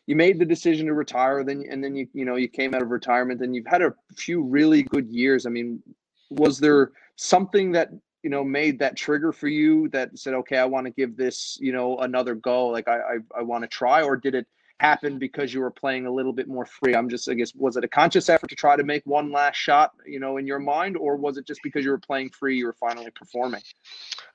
[0.06, 2.82] you made the decision to retire, then and then you you know you came out
[2.82, 5.46] of retirement, and you've had a few really good years.
[5.46, 5.82] I mean,
[6.30, 7.89] was there something that
[8.22, 11.58] you know made that trigger for you that said, okay, I want to give this
[11.62, 14.48] you know another go, like I I, I want to try, or did it?
[14.80, 16.94] happen because you were playing a little bit more free?
[16.94, 19.56] I'm just, I guess, was it a conscious effort to try to make one last
[19.56, 22.58] shot, you know, in your mind, or was it just because you were playing free,
[22.58, 23.62] you were finally performing?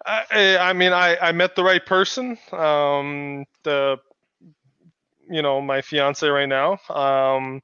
[0.07, 2.39] I, I mean, I, I met the right person.
[2.53, 3.99] Um, the,
[5.31, 6.79] you know, my fiance right now.
[6.89, 7.63] Um,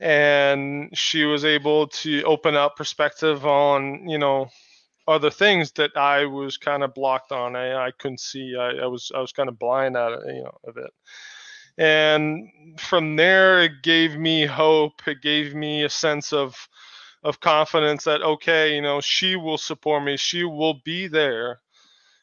[0.00, 4.48] and she was able to open up perspective on, you know,
[5.06, 7.56] other things that I was kind of blocked on.
[7.56, 8.56] I, I couldn't see.
[8.58, 10.90] I, I was I was kind of blind at it, you know, of it
[11.78, 16.68] and from there it gave me hope it gave me a sense of
[17.24, 21.60] of confidence that okay you know she will support me she will be there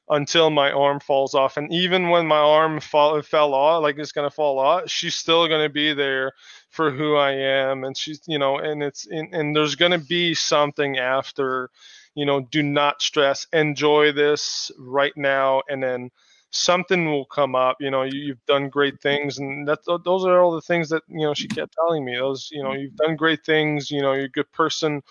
[0.09, 4.11] until my arm falls off and even when my arm fall, fell off like it's
[4.11, 6.31] going to fall off she's still going to be there
[6.69, 9.99] for who i am and she's you know and it's and, and there's going to
[10.07, 11.69] be something after
[12.15, 16.09] you know do not stress enjoy this right now and then
[16.51, 17.77] something will come up.
[17.79, 21.03] You know, you, have done great things, and that those are all the things that
[21.07, 22.15] you know she kept telling me.
[22.15, 23.91] Those, you know, you've done great things.
[23.91, 25.01] You know, you're a good person.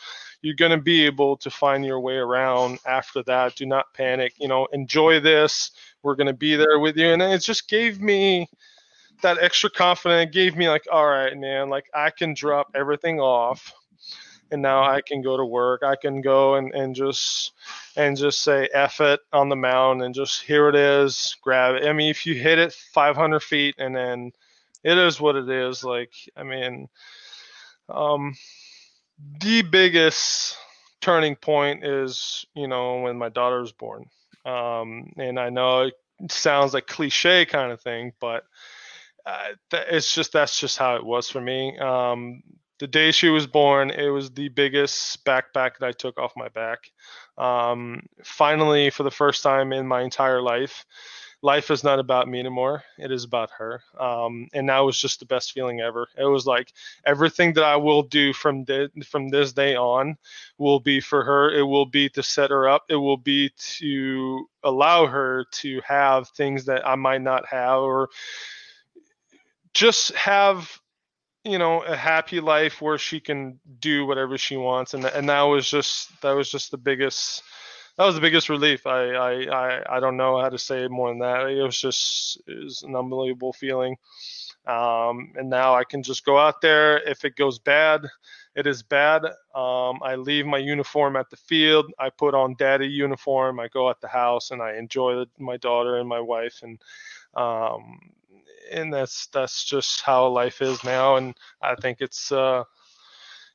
[0.43, 3.57] You're going to be able to find your way around after that.
[3.57, 4.35] Do not panic.
[4.39, 5.73] You know, enjoy this.
[6.03, 8.49] We're going to be there with you, and it just gave me
[9.23, 10.29] that extra confidence.
[10.29, 13.73] It gave me like, all right, man, like I can drop everything off
[14.51, 15.83] and now I can go to work.
[15.83, 17.53] I can go and, and just
[17.97, 21.87] and just say F it on the mound and just here it is, grab it.
[21.87, 24.33] I mean, if you hit it 500 feet and then
[24.85, 25.85] it is what it is.
[25.85, 26.89] Like, I mean,
[27.89, 28.35] um,
[29.41, 30.57] the biggest
[31.01, 34.07] turning point is, you know, when my daughter was born.
[34.45, 35.95] Um, and I know it
[36.31, 38.45] sounds like cliche kind of thing, but
[39.27, 41.77] uh, it's just that's just how it was for me.
[41.79, 42.43] Um,
[42.79, 46.49] the day she was born, it was the biggest backpack that I took off my
[46.49, 46.91] back.
[47.37, 50.87] Um, finally, for the first time in my entire life,
[51.43, 52.83] life is not about me anymore.
[52.99, 53.83] It is about her.
[53.99, 56.09] Um, and that was just the best feeling ever.
[56.17, 56.73] It was like
[57.07, 60.17] everything that I will do from the, from this day on
[60.59, 61.51] will be for her.
[61.51, 62.85] It will be to set her up.
[62.89, 68.09] It will be to allow her to have things that I might not have or
[69.75, 70.81] just have
[71.45, 75.43] you know a happy life where she can do whatever she wants and and that
[75.43, 77.43] was just that was just the biggest
[77.99, 78.87] that was the biggest relief.
[78.87, 81.49] I i i, I don't know how to say more than that.
[81.51, 83.97] It was just it was an unbelievable feeling.
[84.67, 86.99] Um, and now i can just go out there.
[87.09, 88.03] If it goes bad
[88.57, 89.25] it is bad.
[89.55, 91.87] Um, i leave my uniform at the field.
[91.99, 93.61] I put on daddy uniform.
[93.61, 96.61] I go at the house and i enjoy the, my daughter and my wife.
[96.63, 96.81] And
[97.35, 98.01] um,
[98.73, 101.17] and that's that's just how life is now.
[101.17, 102.65] And I think it's uh,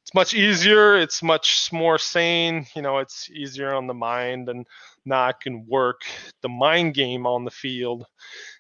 [0.04, 0.98] it's much easier.
[0.98, 2.68] It's much more sane.
[2.76, 4.68] You know, it's easier on the mind, and
[5.06, 6.02] now I can work
[6.42, 8.06] the mind game on the field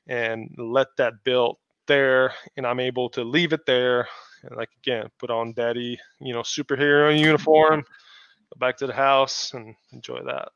[0.07, 4.07] and let that build there, and I'm able to leave it there.
[4.43, 9.53] And like again, put on daddy, you know, superhero uniform, go back to the house
[9.53, 10.49] and enjoy that.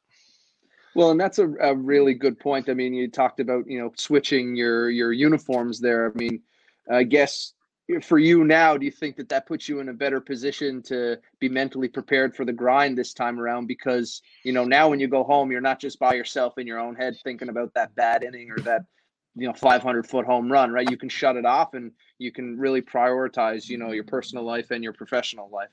[0.95, 2.69] Well, and that's a, a really good point.
[2.69, 6.09] I mean, you talked about you know switching your your uniforms there.
[6.09, 6.41] I mean,
[6.89, 7.53] I guess
[8.01, 11.17] for you now, do you think that that puts you in a better position to
[11.39, 13.67] be mentally prepared for the grind this time around?
[13.67, 16.79] Because you know now when you go home, you're not just by yourself in your
[16.79, 18.81] own head thinking about that bad inning or that
[19.35, 20.89] you know 500 foot home run, right?
[20.89, 24.71] You can shut it off and you can really prioritize you know your personal life
[24.71, 25.69] and your professional life.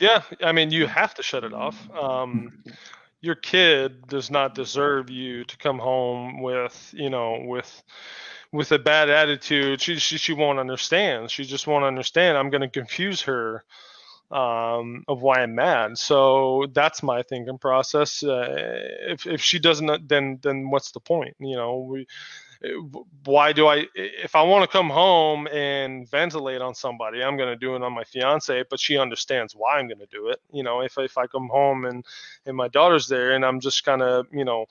[0.00, 1.88] Yeah, I mean you have to shut it off.
[1.94, 2.64] Um,
[3.20, 7.82] your kid does not deserve you to come home with you know with
[8.52, 11.30] with a bad attitude she she, she won't understand.
[11.30, 12.38] She just won't understand.
[12.38, 13.64] I'm going to confuse her
[14.30, 15.98] um, of why i'm mad.
[15.98, 18.22] So that's my thinking process.
[18.22, 18.46] Uh,
[19.08, 21.36] if, if she doesn't then then what's the point?
[21.40, 22.06] You know we
[23.24, 27.48] why do I if I want to come home and ventilate on somebody, I'm going
[27.48, 30.40] to do it on my fiance, but she understands why I'm going to do it.
[30.52, 32.04] You know, if if I come home and
[32.46, 34.66] and my daughter's there and I'm just kind of, you know,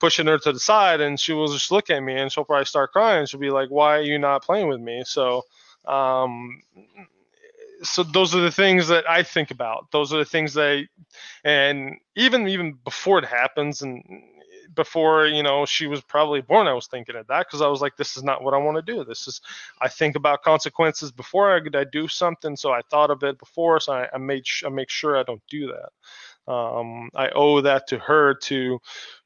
[0.00, 2.66] pushing her to the side and she will just look at me and she'll probably
[2.66, 3.26] start crying.
[3.26, 5.44] She'll be like, "Why are you not playing with me?" So
[5.86, 6.62] um
[7.82, 9.90] so those are the things that I think about.
[9.92, 10.88] Those are the things that, I,
[11.44, 14.02] and even even before it happens, and
[14.74, 17.80] before you know she was probably born, I was thinking of that because I was
[17.80, 19.04] like, this is not what I want to do.
[19.04, 19.40] This is
[19.80, 23.80] I think about consequences before I, I do something, so I thought of it before,
[23.80, 26.52] so I, I made I make sure I don't do that.
[26.52, 28.80] Um, I owe that to her to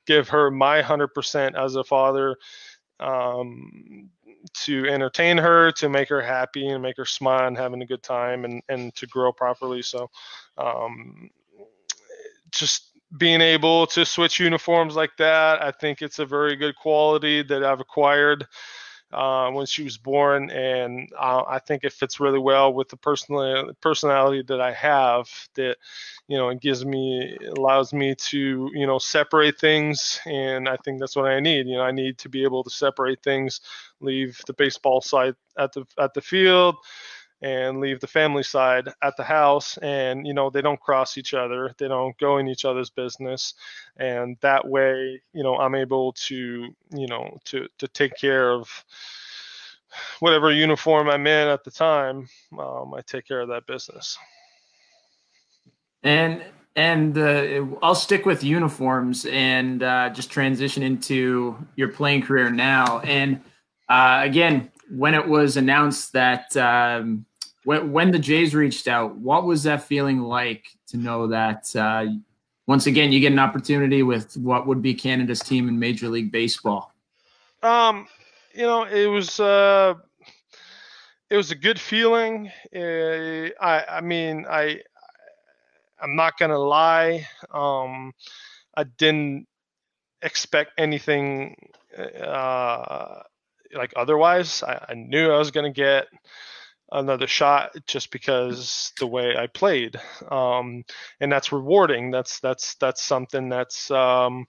[0.06, 2.36] give her my 100% as a father
[3.00, 4.10] um,
[4.52, 8.02] to entertain her, to make her happy and make her smile and having a good
[8.02, 9.82] time and, and to grow properly.
[9.82, 10.10] So
[10.58, 11.30] um,
[12.50, 17.42] just being able to switch uniforms like that, I think it's a very good quality
[17.42, 18.46] that I've acquired
[19.14, 22.96] uh, when she was born, and uh, I think it fits really well with the
[22.96, 25.28] personal personality that I have.
[25.54, 25.76] That
[26.28, 31.00] you know, it gives me, allows me to you know separate things, and I think
[31.00, 31.66] that's what I need.
[31.66, 33.60] You know, I need to be able to separate things,
[34.00, 36.76] leave the baseball side at the at the field
[37.44, 39.76] and leave the family side at the house.
[39.78, 41.74] And you know they don't cross each other.
[41.78, 43.52] They don't go in each other's business.
[43.98, 48.68] And that way you know i'm able to you know to to take care of
[50.18, 52.26] whatever uniform i'm in at the time
[52.58, 54.18] um, i take care of that business.
[56.02, 56.42] And
[56.76, 62.98] and uh, I'll stick with uniforms and uh, just transition into your playing career now.
[63.00, 63.40] And
[63.88, 67.26] uh, again, when it was announced that um,
[67.64, 72.06] when, when the Jays reached out, what was that feeling like to know that uh,
[72.66, 76.30] once again you get an opportunity with what would be Canada's team in Major League
[76.30, 76.92] Baseball?
[77.62, 78.06] Um,
[78.54, 79.94] you know, it was uh,
[81.30, 82.50] it was a good feeling.
[82.74, 84.80] Uh, I I mean, I
[86.00, 87.26] I'm not gonna lie.
[87.50, 88.12] Um,
[88.76, 89.46] I didn't
[90.22, 91.56] expect anything
[91.98, 93.20] uh,
[93.74, 94.62] like otherwise.
[94.62, 96.06] I, I knew I was gonna get
[96.94, 99.96] another shot just because the way I played,
[100.30, 100.84] um,
[101.20, 102.10] and that's rewarding.
[102.10, 104.46] That's that's that's something that's um,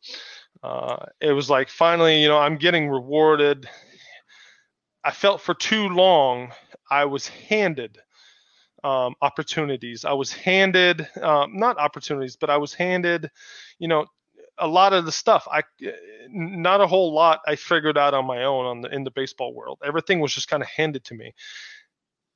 [0.63, 3.67] uh, it was like finally, you know, I'm getting rewarded.
[5.03, 6.51] I felt for too long
[6.89, 7.99] I was handed
[8.83, 10.05] um, opportunities.
[10.05, 13.29] I was handed um, not opportunities, but I was handed,
[13.79, 14.05] you know,
[14.57, 15.47] a lot of the stuff.
[15.51, 15.63] I
[16.29, 19.53] not a whole lot I figured out on my own on the in the baseball
[19.53, 19.79] world.
[19.83, 21.33] Everything was just kind of handed to me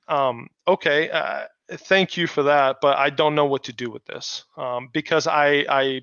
[0.10, 4.06] um, okay, uh, thank you for that, but I don't know what to do with
[4.06, 6.02] this um, because I I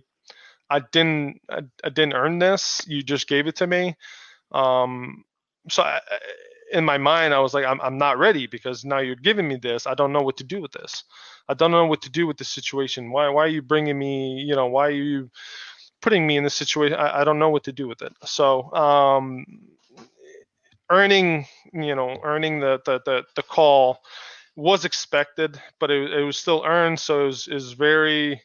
[0.70, 2.82] I didn't I, I, didn't earn this.
[2.86, 3.96] You just gave it to me.
[4.52, 5.24] Um,
[5.68, 6.00] so I,
[6.72, 9.56] in my mind, I was like, I'm I'm not ready because now you're giving me
[9.56, 9.86] this.
[9.86, 11.04] I don't know what to do with this.
[11.48, 13.10] I don't know what to do with this situation.
[13.10, 14.40] Why why are you bringing me?
[14.40, 15.30] You know, why are you
[16.02, 16.98] putting me in this situation?
[16.98, 18.12] I, I don't know what to do with it.
[18.24, 19.46] So um,
[20.90, 23.98] earning you know earning the the the, the call
[24.56, 26.98] was expected, but it, it was still earned.
[26.98, 28.40] So it was, it was very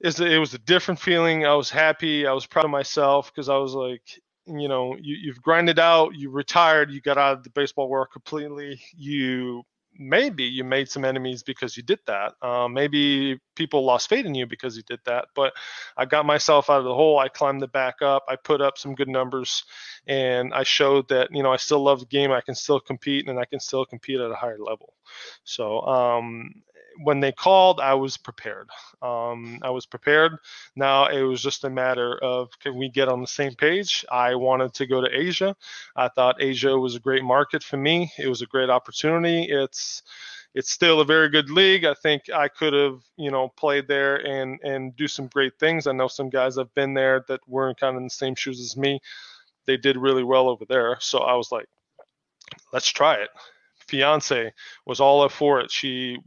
[0.00, 1.44] is it was a different feeling.
[1.44, 2.26] I was happy.
[2.26, 4.02] I was proud of myself because I was like,
[4.46, 8.08] you know, you, you've grinded out, you retired, you got out of the baseball world
[8.12, 8.80] completely.
[8.96, 9.64] You
[9.98, 12.34] maybe you made some enemies because you did that.
[12.40, 15.26] Uh, maybe people lost faith in you because you did that.
[15.34, 15.52] But
[15.96, 17.18] I got myself out of the hole.
[17.18, 18.24] I climbed it back up.
[18.28, 19.64] I put up some good numbers,
[20.06, 22.32] and I showed that you know I still love the game.
[22.32, 24.94] I can still compete, and I can still compete at a higher level.
[25.44, 26.52] So um,
[27.02, 28.68] when they called, I was prepared.
[29.02, 30.32] Um, I was prepared.
[30.74, 34.04] Now it was just a matter of can we get on the same page?
[34.10, 35.56] I wanted to go to Asia.
[35.96, 38.12] I thought Asia was a great market for me.
[38.18, 39.44] It was a great opportunity.
[39.44, 40.02] It's
[40.54, 41.84] it's still a very good league.
[41.84, 45.86] I think I could have, you know, played there and and do some great things.
[45.86, 48.60] I know some guys have been there that weren't kind of in the same shoes
[48.60, 49.00] as me.
[49.66, 50.96] They did really well over there.
[51.00, 51.66] So I was like,
[52.72, 53.30] let's try it
[53.88, 54.52] fiance
[54.86, 55.70] was all up for it.
[55.70, 56.18] She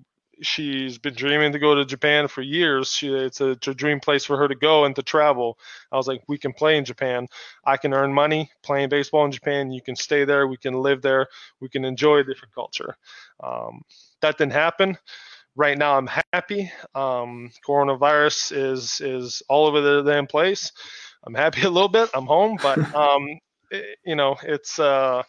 [0.42, 2.92] she's been dreaming to go to Japan for years.
[2.92, 5.58] She, it's a, it's a, dream place for her to go and to travel.
[5.92, 7.28] I was like, we can play in Japan.
[7.66, 9.72] I can earn money playing baseball in Japan.
[9.72, 10.48] You can stay there.
[10.48, 11.28] We can live there.
[11.60, 12.96] We can enjoy a different culture.
[13.44, 13.82] Um,
[14.22, 14.98] that didn't happen.
[15.56, 16.72] Right now, I'm happy.
[16.96, 20.72] Um, coronavirus is is all over the damn place.
[21.26, 22.10] I'm happy a little bit.
[22.14, 23.28] I'm home, but um,
[23.70, 24.80] it, you know, it's.
[24.80, 25.24] Uh,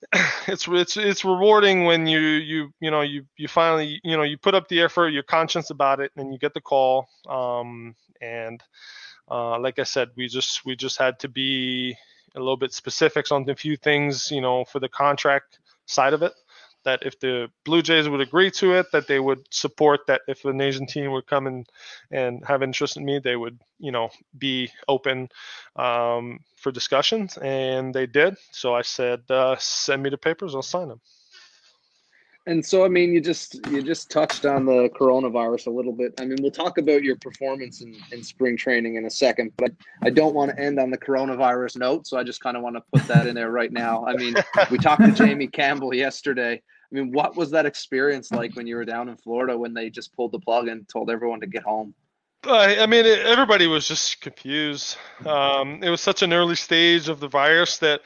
[0.46, 4.38] it's it's it's rewarding when you you you know you you finally you know you
[4.38, 7.08] put up the effort, you're conscious about it, and you get the call.
[7.28, 8.62] Um, and
[9.30, 11.96] uh, like I said, we just we just had to be
[12.34, 16.22] a little bit specifics on a few things, you know, for the contract side of
[16.22, 16.32] it.
[16.88, 20.22] That if the Blue Jays would agree to it, that they would support that.
[20.26, 21.66] If an Asian team would come in
[22.10, 24.08] and have interest in me, they would, you know,
[24.38, 25.28] be open
[25.76, 28.36] um, for discussions, and they did.
[28.52, 31.00] So I said, uh, send me the papers, I'll sign them.
[32.46, 36.18] And so, I mean, you just you just touched on the coronavirus a little bit.
[36.18, 39.72] I mean, we'll talk about your performance in, in spring training in a second, but
[40.02, 42.76] I don't want to end on the coronavirus note, so I just kind of want
[42.76, 44.06] to put that in there right now.
[44.06, 44.34] I mean,
[44.70, 46.62] we talked to Jamie Campbell yesterday.
[46.90, 49.90] I mean, what was that experience like when you were down in Florida when they
[49.90, 51.94] just pulled the plug and told everyone to get home?
[52.44, 54.96] I mean, it, everybody was just confused.
[55.26, 58.00] Um, it was such an early stage of the virus that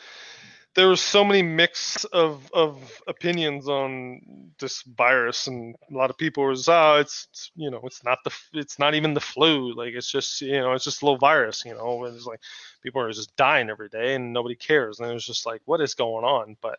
[0.75, 6.17] there was so many mix of of opinions on this virus, and a lot of
[6.17, 9.75] people was, oh, it's, it's you know, it's not the, it's not even the flu,
[9.75, 12.41] like it's just you know, it's just a little virus, you know, it's like
[12.83, 15.81] people are just dying every day and nobody cares, and it was just like, what
[15.81, 16.57] is going on?
[16.63, 16.79] But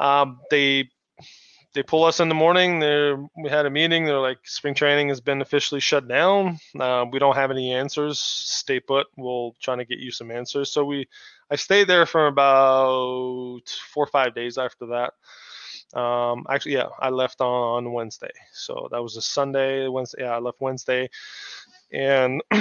[0.00, 0.88] um, they
[1.74, 2.80] they pull us in the morning.
[3.36, 4.04] We had a meeting.
[4.04, 6.58] They're like, spring training has been officially shut down.
[6.78, 8.18] Uh, we don't have any answers.
[8.18, 9.06] Stay put.
[9.16, 10.72] We'll try to get you some answers.
[10.72, 11.08] So we,
[11.48, 13.60] I stayed there for about
[13.92, 15.12] four or five days after that.
[15.98, 18.30] Um, actually, yeah, I left on Wednesday.
[18.52, 19.86] So that was a Sunday.
[19.86, 21.08] Wednesday, yeah, I left Wednesday,
[21.92, 22.42] and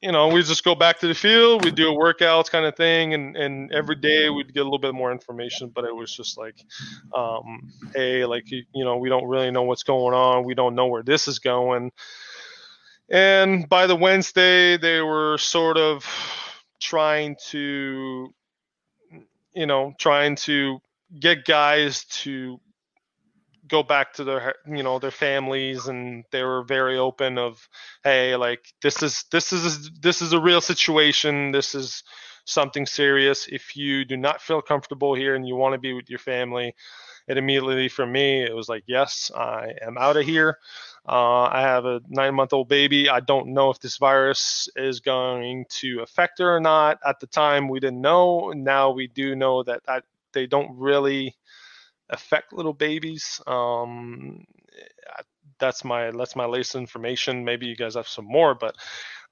[0.00, 2.76] you know, we just go back to the field, we do a workout kind of
[2.76, 5.70] thing, and and every day we'd get a little bit more information.
[5.74, 6.56] But it was just like,
[7.14, 10.44] um, hey, like you, you know, we don't really know what's going on.
[10.44, 11.90] We don't know where this is going.
[13.10, 16.06] And by the Wednesday, they were sort of
[16.80, 18.28] trying to,
[19.54, 20.78] you know, trying to
[21.18, 22.60] get guys to
[23.68, 27.68] go back to their you know their families and they were very open of
[28.04, 31.52] hey like this is this is this is a real situation.
[31.52, 32.02] This is
[32.44, 33.46] something serious.
[33.48, 36.74] If you do not feel comfortable here and you want to be with your family
[37.28, 40.58] it immediately for me it was like yes i am out of here.
[41.06, 43.08] Uh, i have a nine month old baby.
[43.08, 46.98] I don't know if this virus is going to affect her or not.
[47.06, 48.52] At the time we didn't know.
[48.54, 51.36] Now we do know that, that they don't really
[52.10, 53.40] affect little babies.
[53.46, 54.44] Um,
[55.58, 57.44] that's my that's my latest information.
[57.44, 58.76] Maybe you guys have some more, but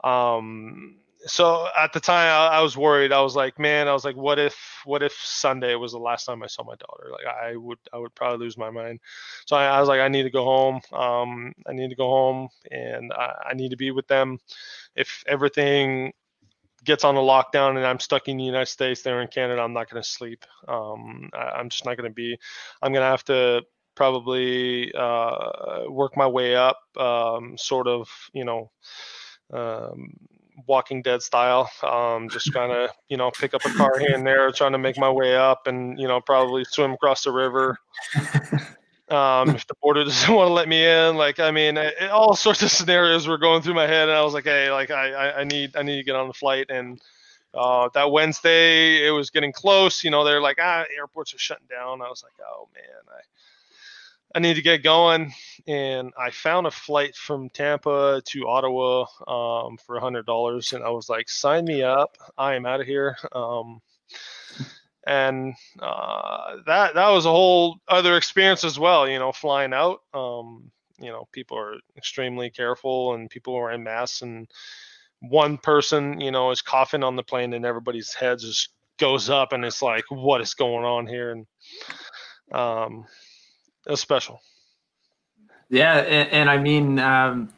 [0.04, 0.96] um,
[1.26, 3.12] so at the time I, I, was worried.
[3.12, 6.24] I was like, man, I was like, what if what if Sunday was the last
[6.24, 7.10] time I saw my daughter?
[7.10, 9.00] Like I would I would probably lose my mind.
[9.46, 10.80] So I, I was like, I need to go home.
[10.92, 14.38] Um, I need to go home and I, I need to be with them.
[14.94, 16.12] If everything
[16.86, 19.74] gets on a lockdown and I'm stuck in the United States, there in Canada, I'm
[19.74, 20.44] not going to sleep.
[20.66, 22.38] Um, I, am just not going to be.
[22.80, 23.62] I'm going to have to
[23.94, 28.70] probably uh, work my way up, um, sort of, you know,
[29.52, 30.12] um,
[30.66, 31.70] Walking Dead style.
[31.82, 34.78] Um, just kind of, you know, pick up a car here and there, trying to
[34.78, 37.76] make my way up, and you know, probably swim across the river.
[39.08, 41.16] um, if the border doesn't want to let me in.
[41.16, 44.22] Like, I mean, it, all sorts of scenarios were going through my head, and I
[44.22, 46.66] was like, hey, like, I, I, need, I need to get on the flight.
[46.70, 47.00] And
[47.54, 50.02] uh, that Wednesday, it was getting close.
[50.04, 52.02] You know, they're like, ah, airports are shutting down.
[52.02, 53.20] I was like, oh man, I.
[54.34, 55.32] I need to get going,
[55.66, 60.84] and I found a flight from Tampa to Ottawa um, for a hundred dollars, and
[60.84, 62.18] I was like, "Sign me up!
[62.36, 63.80] I am out of here." Um,
[65.06, 69.08] and uh, that that was a whole other experience as well.
[69.08, 70.00] You know, flying out.
[70.12, 74.48] Um, you know, people are extremely careful, and people are in masks, and
[75.20, 79.52] one person, you know, is coughing on the plane, and everybody's head just goes up,
[79.52, 81.32] and it's like, what is going on here?
[81.32, 81.46] And
[82.52, 83.04] um,
[83.86, 84.40] it was special.
[85.68, 87.48] Yeah, and, and I mean, um,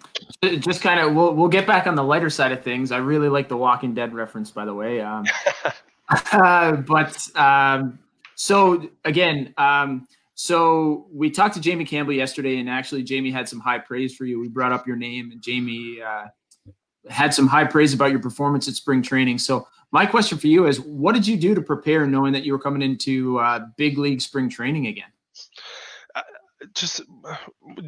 [0.42, 2.90] just kind of, we'll we'll get back on the lighter side of things.
[2.90, 5.00] I really like the Walking Dead reference, by the way.
[5.00, 5.24] Um,
[6.10, 7.98] Uh, but um,
[8.34, 10.06] so again, um,
[10.40, 14.24] so we talked to Jamie Campbell yesterday, and actually, Jamie had some high praise for
[14.24, 14.38] you.
[14.38, 16.26] We brought up your name, and Jamie uh,
[17.10, 19.38] had some high praise about your performance at spring training.
[19.38, 22.52] So, my question for you is, what did you do to prepare, knowing that you
[22.52, 25.10] were coming into uh, big league spring training again?
[26.14, 26.22] Uh,
[26.72, 27.00] just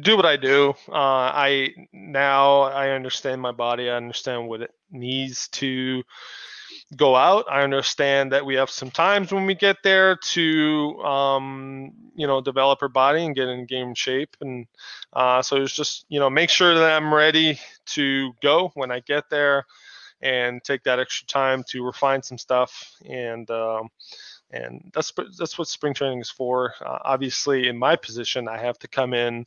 [0.01, 0.73] do what I do.
[0.89, 3.89] Uh, I now I understand my body.
[3.89, 6.03] I understand what it needs to
[6.95, 7.45] go out.
[7.49, 12.41] I understand that we have some times when we get there to, um, you know,
[12.41, 14.35] develop our body and get in game shape.
[14.41, 14.67] And
[15.13, 18.99] uh, so it's just, you know, make sure that I'm ready to go when I
[18.99, 19.65] get there
[20.21, 22.95] and take that extra time to refine some stuff.
[23.07, 23.89] And, um,
[24.53, 26.73] and that's that's what spring training is for.
[26.85, 29.45] Uh, obviously, in my position, I have to come in,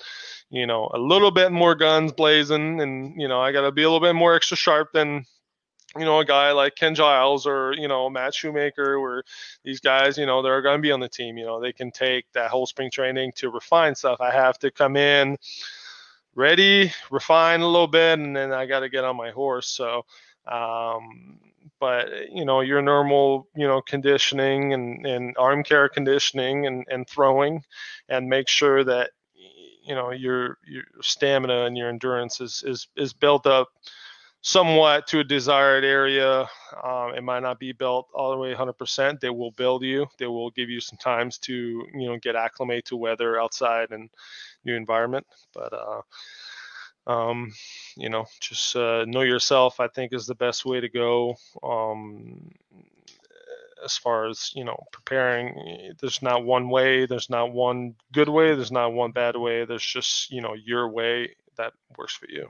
[0.50, 3.82] you know, a little bit more guns blazing, and you know, I got to be
[3.82, 5.26] a little bit more extra sharp than
[5.96, 9.22] you know, a guy like Ken Giles or, you know, Matt Shoemaker, where
[9.64, 11.36] these guys, you know, they're going to be on the team.
[11.36, 14.20] You know, they can take that whole spring training to refine stuff.
[14.20, 15.36] I have to come in
[16.34, 19.68] ready, refine a little bit, and then I got to get on my horse.
[19.68, 20.04] So,
[20.46, 21.38] um,
[21.80, 27.08] but you know, your normal, you know, conditioning and, and arm care conditioning and, and
[27.08, 27.62] throwing,
[28.08, 29.10] and make sure that
[29.84, 33.68] you know your your stamina and your endurance is is is built up
[34.44, 36.46] somewhat to a desired area.
[36.84, 39.18] Um, it might not be built all the way 100%.
[39.18, 40.06] They will build you.
[40.18, 44.10] They will give you some times to you know get acclimate to weather outside and
[44.64, 45.26] new environment.
[45.54, 46.02] But uh,
[47.10, 47.52] um,
[47.96, 49.80] you know, just uh, know yourself.
[49.80, 51.36] I think is the best way to go.
[51.62, 52.50] Um,
[53.82, 57.06] as far as you know, preparing, there's not one way.
[57.06, 58.54] There's not one good way.
[58.54, 59.64] There's not one bad way.
[59.64, 62.48] There's just you know your way that works for you.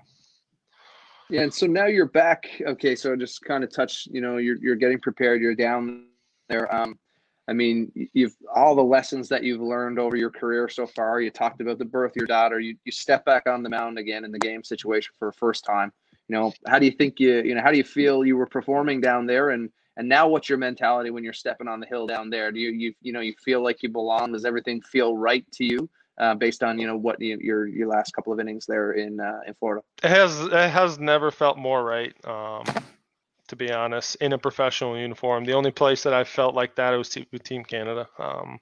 [1.30, 2.46] Yeah, and so now you're back.
[2.60, 4.06] Okay, so I just kind of touch.
[4.10, 5.40] You know, you're you're getting prepared.
[5.40, 6.06] You're down
[6.48, 6.72] there.
[6.74, 6.98] Um,
[7.48, 11.20] I mean, you've all the lessons that you've learned over your career so far.
[11.20, 12.60] You talked about the birth of your daughter.
[12.60, 15.64] You you step back on the mound again in the game situation for a first
[15.64, 15.92] time.
[16.28, 18.46] You know, how do you think you you know how do you feel you were
[18.46, 22.06] performing down there, and and now what's your mentality when you're stepping on the hill
[22.06, 22.52] down there?
[22.52, 24.32] Do you you you know you feel like you belong?
[24.32, 25.88] Does everything feel right to you?
[26.18, 29.20] Uh, based on you know what you, your your last couple of innings there in
[29.20, 29.82] uh, in Florida.
[30.02, 32.14] It has it has never felt more right.
[32.24, 32.64] Um,
[33.48, 36.90] to be honest, in a professional uniform, the only place that I felt like that
[36.92, 38.08] was with Team Canada.
[38.18, 38.58] Um,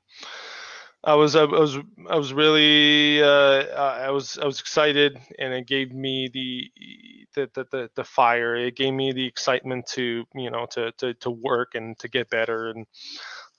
[1.04, 1.76] I was I was
[2.08, 6.70] I was really uh, I was I was excited, and it gave me the
[7.34, 8.54] the, the the the fire.
[8.54, 12.30] It gave me the excitement to you know to to to work and to get
[12.30, 12.86] better and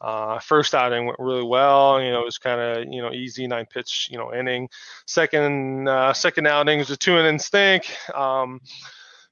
[0.04, 2.02] uh, first outing went really well.
[2.02, 4.68] You know, it was kind of you know easy nine pitch you know inning.
[5.08, 7.90] Second uh, second outing was a two inning stink.
[8.14, 8.60] Um,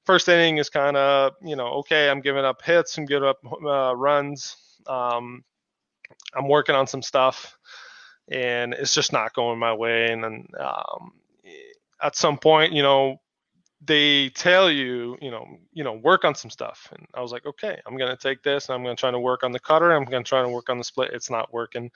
[0.06, 2.10] first inning is kind of you know okay.
[2.10, 2.98] I'm giving up hits.
[2.98, 4.56] I'm giving up uh, runs.
[4.88, 5.44] Um,
[6.34, 7.58] I'm working on some stuff,
[8.30, 10.10] and it's just not going my way.
[10.10, 11.12] And then um,
[12.02, 13.20] at some point, you know,
[13.84, 16.88] they tell you, you know, you know, work on some stuff.
[16.96, 19.52] And I was like, okay, I'm gonna take this I'm gonna try to work on
[19.52, 19.92] the cutter.
[19.92, 21.12] I'm gonna try to work on the split.
[21.14, 21.90] It's not working.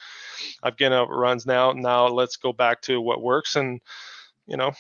[0.63, 1.73] I've getting up runs now.
[1.73, 3.55] Now let's go back to what works.
[3.55, 3.81] And
[4.47, 4.71] you know,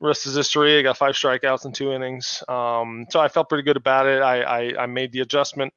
[0.00, 0.78] rest is history.
[0.78, 2.42] I got five strikeouts in two innings.
[2.48, 4.22] Um, so I felt pretty good about it.
[4.22, 5.72] I, I, I made the adjustment,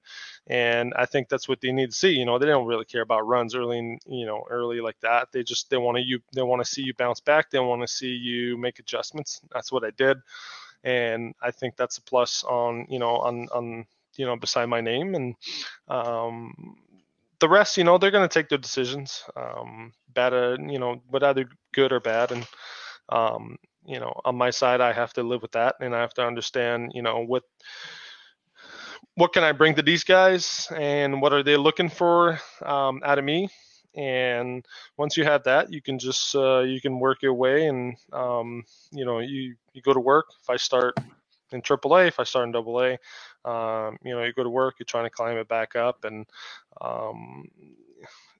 [0.47, 2.11] and I think that's what they need to see.
[2.11, 5.29] You know, they don't really care about runs early, in, you know, early like that.
[5.31, 7.49] They just they want to you they want to see you bounce back.
[7.49, 9.41] They want to see you make adjustments.
[9.53, 10.17] That's what I did
[10.85, 14.81] and I think that's a plus on you know on on you know beside my
[14.81, 15.15] name.
[15.15, 15.35] And
[15.89, 16.75] um,
[17.39, 21.01] the rest you know they're going to take their decisions um, bad uh, you know
[21.11, 22.31] but either good or bad.
[22.31, 22.47] And
[23.09, 25.75] um, you know on my side I have to live with that.
[25.81, 27.43] And I have to understand you know what
[29.15, 33.17] what can I bring to these guys and what are they looking for um, out
[33.19, 33.49] of me
[33.95, 34.65] and
[34.97, 38.63] once you have that you can just uh, you can work your way and um,
[38.91, 40.25] you know you you go to work.
[40.41, 40.97] If i start
[41.51, 42.97] in AAA if i start in double a
[43.49, 46.25] um, you know you go to work you're trying to climb it back up and
[46.81, 47.47] um,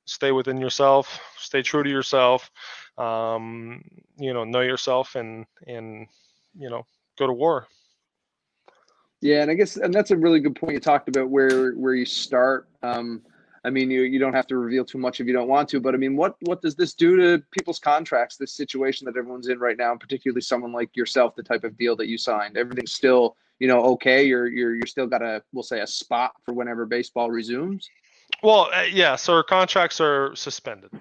[0.06, 2.52] stay within yourself stay true to yourself
[2.98, 3.84] um,
[4.18, 6.08] you know know yourself and and
[6.58, 6.86] you know
[7.18, 7.68] go to war.
[9.22, 11.96] Yeah and i guess and that's a really good point you talked about where where
[11.96, 12.68] you start.
[12.84, 13.22] Um,
[13.66, 15.80] I mean, you, you don't have to reveal too much if you don't want to,
[15.80, 18.38] but I mean, what what does this do to people's contracts?
[18.38, 21.96] This situation that everyone's in right now, particularly someone like yourself, the type of deal
[21.96, 24.24] that you signed, everything's still you know okay.
[24.24, 27.90] You're you're you're still got a we'll say a spot for whenever baseball resumes.
[28.44, 29.16] Well, uh, yeah.
[29.16, 30.92] So our contracts are suspended.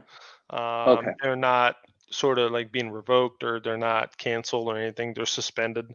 [0.49, 0.61] Um,
[0.99, 1.11] okay.
[1.23, 1.77] They're not
[2.09, 5.13] sort of like being revoked or they're not canceled or anything.
[5.13, 5.95] They're suspended.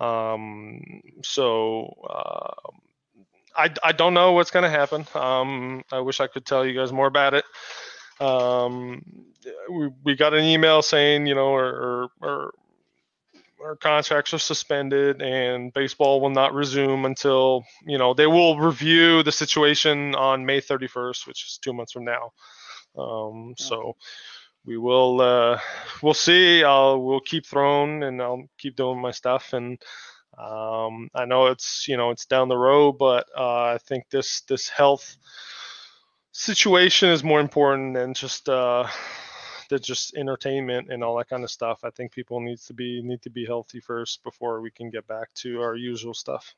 [0.00, 1.94] Um, so.
[2.08, 2.70] Uh,
[3.56, 5.06] I, I don't know what's going to happen.
[5.14, 7.44] Um, I wish I could tell you guys more about it.
[8.20, 9.02] Um,
[9.70, 12.50] we, we got an email saying, you know, our, our,
[13.64, 19.22] our contracts are suspended and baseball will not resume until, you know, they will review
[19.22, 22.32] the situation on May 31st, which is two months from now.
[22.96, 23.96] Um, so
[24.66, 25.58] we will, uh,
[26.02, 26.62] we'll see.
[26.64, 29.78] I'll, we'll keep throwing and I'll keep doing my stuff and,
[30.40, 34.40] um, I know it's you know it's down the road, but uh, I think this
[34.42, 35.16] this health
[36.32, 38.86] situation is more important than just uh,
[39.68, 41.80] than just entertainment and all that kind of stuff.
[41.84, 45.06] I think people needs to be need to be healthy first before we can get
[45.06, 46.54] back to our usual stuff.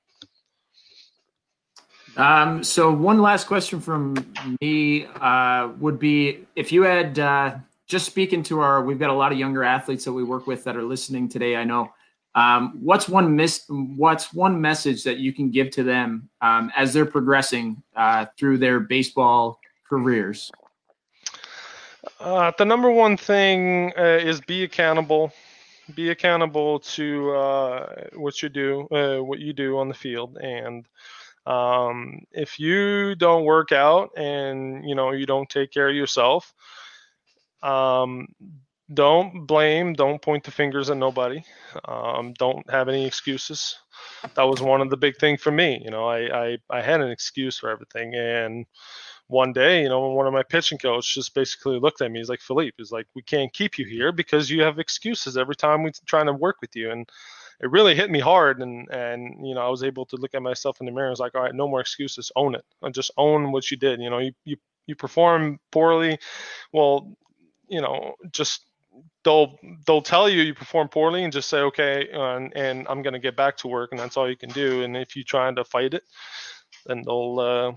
[2.17, 4.15] Um, so one last question from
[4.61, 7.57] me uh, would be if you had uh,
[7.87, 10.65] just speaking to our, we've got a lot of younger athletes that we work with
[10.65, 11.57] that are listening today.
[11.57, 11.93] I know
[12.35, 13.65] Um, what's one miss?
[13.69, 18.59] What's one message that you can give to them um, as they're progressing uh, through
[18.59, 20.51] their baseball careers?
[22.19, 25.33] Uh, the number one thing uh, is be accountable.
[25.95, 30.87] Be accountable to uh, what you do, uh, what you do on the field, and
[31.45, 36.55] um, if you don't work out and you know you don't take care of yourself,
[37.63, 38.29] um,
[38.95, 41.43] don't blame, don't point the fingers at nobody.
[41.85, 43.77] Um, don't have any excuses.
[44.35, 45.81] That was one of the big thing for me.
[45.85, 48.15] You know, I, I, I had an excuse for everything.
[48.15, 48.67] And
[49.29, 52.21] one day, you know, one of my pitching coach just basically looked at me.
[52.21, 55.57] He's like, Philippe, he's like, we can't keep you here because you have excuses every
[55.57, 56.91] time we're trying to work with you.
[56.91, 57.09] And
[57.61, 58.61] it really hit me hard.
[58.61, 61.07] And, and, you know, I was able to look at myself in the mirror.
[61.07, 62.33] I was like, all right, no more excuses.
[62.37, 62.65] Own it.
[62.93, 64.01] Just own what you did.
[64.01, 66.19] You know, you, you, you perform poorly.
[66.73, 67.17] Well,
[67.69, 68.67] you know, just
[69.25, 73.13] they'll they'll tell you you perform poorly and just say okay and, and i'm going
[73.13, 74.83] to get back to work and that's all you can do.
[74.83, 76.03] And if you're trying to fight it
[76.87, 77.73] then they'll uh,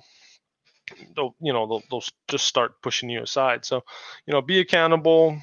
[1.15, 3.65] they'll you know they'll, they'll just start pushing you aside.
[3.65, 3.83] So
[4.25, 5.37] you know be accountable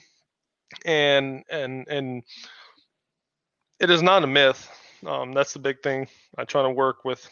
[0.84, 2.22] and and and
[3.80, 4.68] it is not a myth.
[5.06, 6.06] Um, that's the big thing.
[6.38, 7.28] I try to work with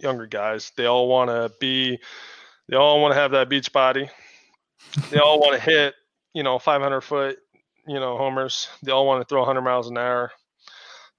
[0.00, 0.72] younger guys.
[0.76, 1.98] They all want to be
[2.68, 4.08] they all want to have that beach body.
[5.10, 5.94] They all want to hit
[6.34, 7.38] you know 500 foot
[7.86, 8.68] you know homers.
[8.82, 10.32] They all want to throw 100 miles an hour.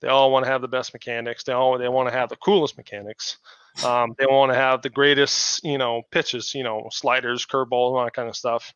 [0.01, 1.43] They all want to have the best mechanics.
[1.43, 3.37] They all they want to have the coolest mechanics.
[3.83, 8.03] Um, they want to have the greatest you know pitches, you know sliders, curveballs, all
[8.03, 8.73] that kind of stuff.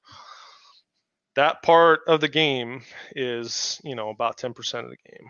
[1.35, 2.81] That part of the game
[3.15, 5.29] is you know about 10% of the game.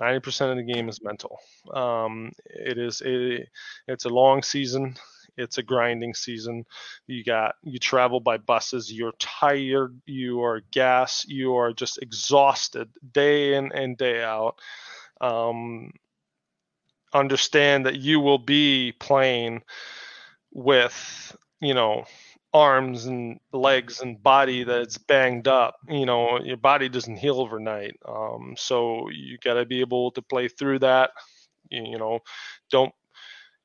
[0.00, 1.38] 90% of the game is mental.
[1.72, 3.46] Um, it is a
[3.86, 4.96] it's a long season
[5.36, 6.64] it's a grinding season.
[7.06, 8.92] You got you travel by buses.
[8.92, 10.00] You're tired.
[10.06, 11.24] You are gas.
[11.26, 14.56] You are just exhausted day in and day out.
[15.20, 15.92] Um,
[17.14, 19.62] understand that you will be playing
[20.52, 22.04] with you know
[22.54, 27.94] arms and legs and body that's banged up you know your body doesn't heal overnight
[28.06, 31.10] um, so you got to be able to play through that
[31.70, 32.18] you, you know
[32.70, 32.92] don't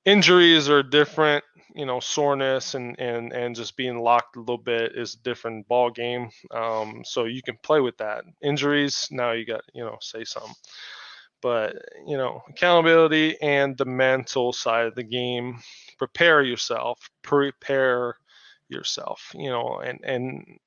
[0.05, 1.43] injuries are different
[1.77, 5.67] you know soreness and and and just being locked a little bit is a different
[5.67, 8.23] ball game um, so you can play with that.
[8.41, 10.55] Injuries now you got you know say something.
[11.41, 11.75] But
[12.07, 15.59] you know accountability and the mental side of the game.
[15.97, 16.99] Prepare yourself.
[17.23, 18.15] Prepare
[18.69, 20.59] yourself you know and and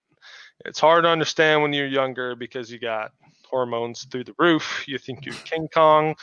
[0.65, 3.13] it's hard to understand when you're younger because you got
[3.51, 4.85] hormones through the roof.
[4.87, 6.15] You think you're King Kong.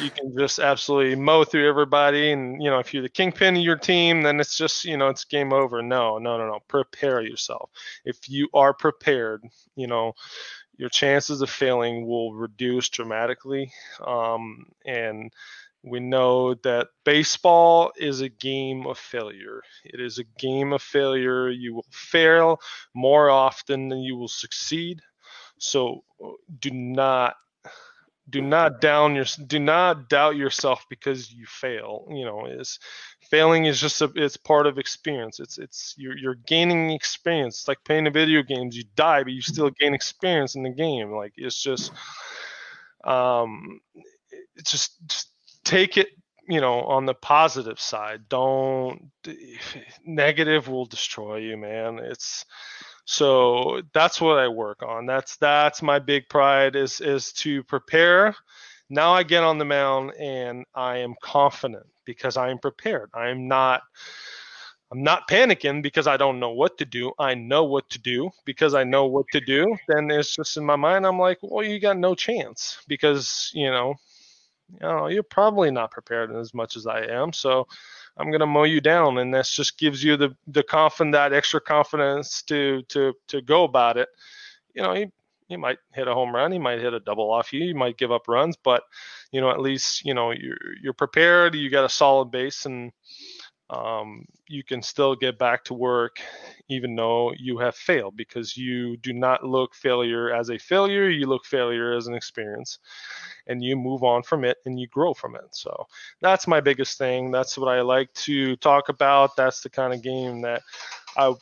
[0.00, 2.32] You can just absolutely mow through everybody.
[2.32, 5.08] And, you know, if you're the kingpin of your team, then it's just, you know,
[5.08, 5.82] it's game over.
[5.82, 6.58] No, no, no, no.
[6.68, 7.70] Prepare yourself.
[8.04, 9.42] If you are prepared,
[9.76, 10.12] you know,
[10.76, 13.72] your chances of failing will reduce dramatically.
[14.06, 15.32] Um, and
[15.84, 19.62] we know that baseball is a game of failure.
[19.84, 21.48] It is a game of failure.
[21.50, 22.60] You will fail
[22.94, 25.00] more often than you will succeed.
[25.58, 26.04] So
[26.60, 27.36] do not
[28.30, 32.06] do not down your do not doubt yourself because you fail.
[32.10, 32.78] You know is
[33.30, 35.40] failing is just a it's part of experience.
[35.40, 37.60] It's it's you're, you're gaining experience.
[37.60, 38.76] It's like playing the video games.
[38.76, 41.12] You die but you still gain experience in the game.
[41.12, 41.92] Like it's just
[43.04, 43.80] um
[44.56, 45.30] it's just, just
[45.64, 46.08] take it
[46.48, 48.28] you know on the positive side.
[48.28, 49.10] Don't
[50.04, 51.98] negative will destroy you man.
[51.98, 52.44] It's
[53.10, 55.06] so that's what I work on.
[55.06, 58.36] That's that's my big pride is is to prepare.
[58.90, 63.08] Now I get on the mound and I am confident because I am prepared.
[63.14, 63.80] I am not
[64.92, 67.12] I'm not panicking because I don't know what to do.
[67.18, 69.74] I know what to do because I know what to do.
[69.88, 73.70] Then it's just in my mind I'm like, well, you got no chance because, you
[73.70, 73.94] know,
[74.70, 77.32] you know, you're probably not prepared as much as I am.
[77.32, 77.68] So
[78.18, 81.32] I'm going to mow you down, and this just gives you the the confidence, that
[81.32, 84.08] extra confidence to to to go about it.
[84.74, 85.06] You know, he
[85.48, 87.96] you might hit a home run, he might hit a double off you, you might
[87.96, 88.82] give up runs, but
[89.32, 92.92] you know at least you know you're you're prepared, you got a solid base, and
[93.70, 96.20] um, you can still get back to work
[96.68, 101.26] even though you have failed because you do not look failure as a failure you
[101.26, 102.78] look failure as an experience
[103.46, 105.48] and you move on from it and you grow from it.
[105.52, 105.86] So
[106.20, 107.30] that's my biggest thing.
[107.30, 109.36] That's what i like to talk about.
[109.36, 110.62] That's the kind of game that
[111.16, 111.34] i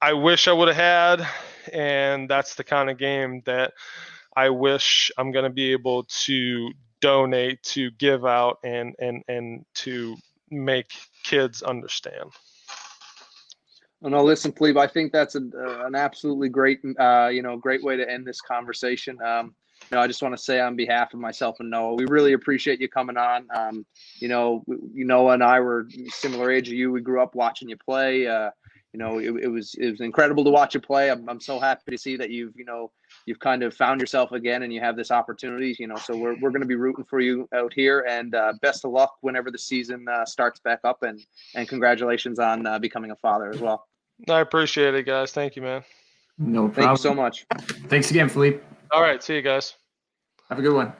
[0.00, 1.26] i wish i would have had
[1.72, 3.72] and that's the kind of game that
[4.36, 6.70] i wish i'm going to be able to
[7.00, 10.16] donate to give out and and and to
[10.50, 10.92] make
[11.24, 12.30] kids understand.
[14.00, 17.56] Well, no, listen, Philippe, I think that's a, uh, an absolutely great, uh, you know,
[17.56, 19.18] great way to end this conversation.
[19.20, 19.54] Um,
[19.90, 22.34] you know, I just want to say on behalf of myself and Noah, we really
[22.34, 23.46] appreciate you coming on.
[23.54, 23.86] Um,
[24.20, 26.92] you know, you Noah and I were similar age of you.
[26.92, 28.26] We grew up watching you play.
[28.26, 28.50] Uh,
[28.92, 31.10] you know, it, it, was it was incredible to watch you play.
[31.10, 32.90] I'm, I'm so happy to see that you've you know
[33.26, 35.76] you've kind of found yourself again and you have this opportunity.
[35.78, 38.52] You know, so we're we're going to be rooting for you out here and uh,
[38.62, 41.20] best of luck whenever the season uh, starts back up and
[41.54, 43.86] and congratulations on uh, becoming a father as well.
[44.28, 45.32] I appreciate it, guys.
[45.32, 45.84] Thank you, man.
[46.38, 46.74] No problem.
[46.74, 47.46] Thank you so much.
[47.88, 48.60] Thanks again, Philippe.
[48.92, 49.22] All right.
[49.22, 49.74] See you guys.
[50.48, 50.92] Have a good one.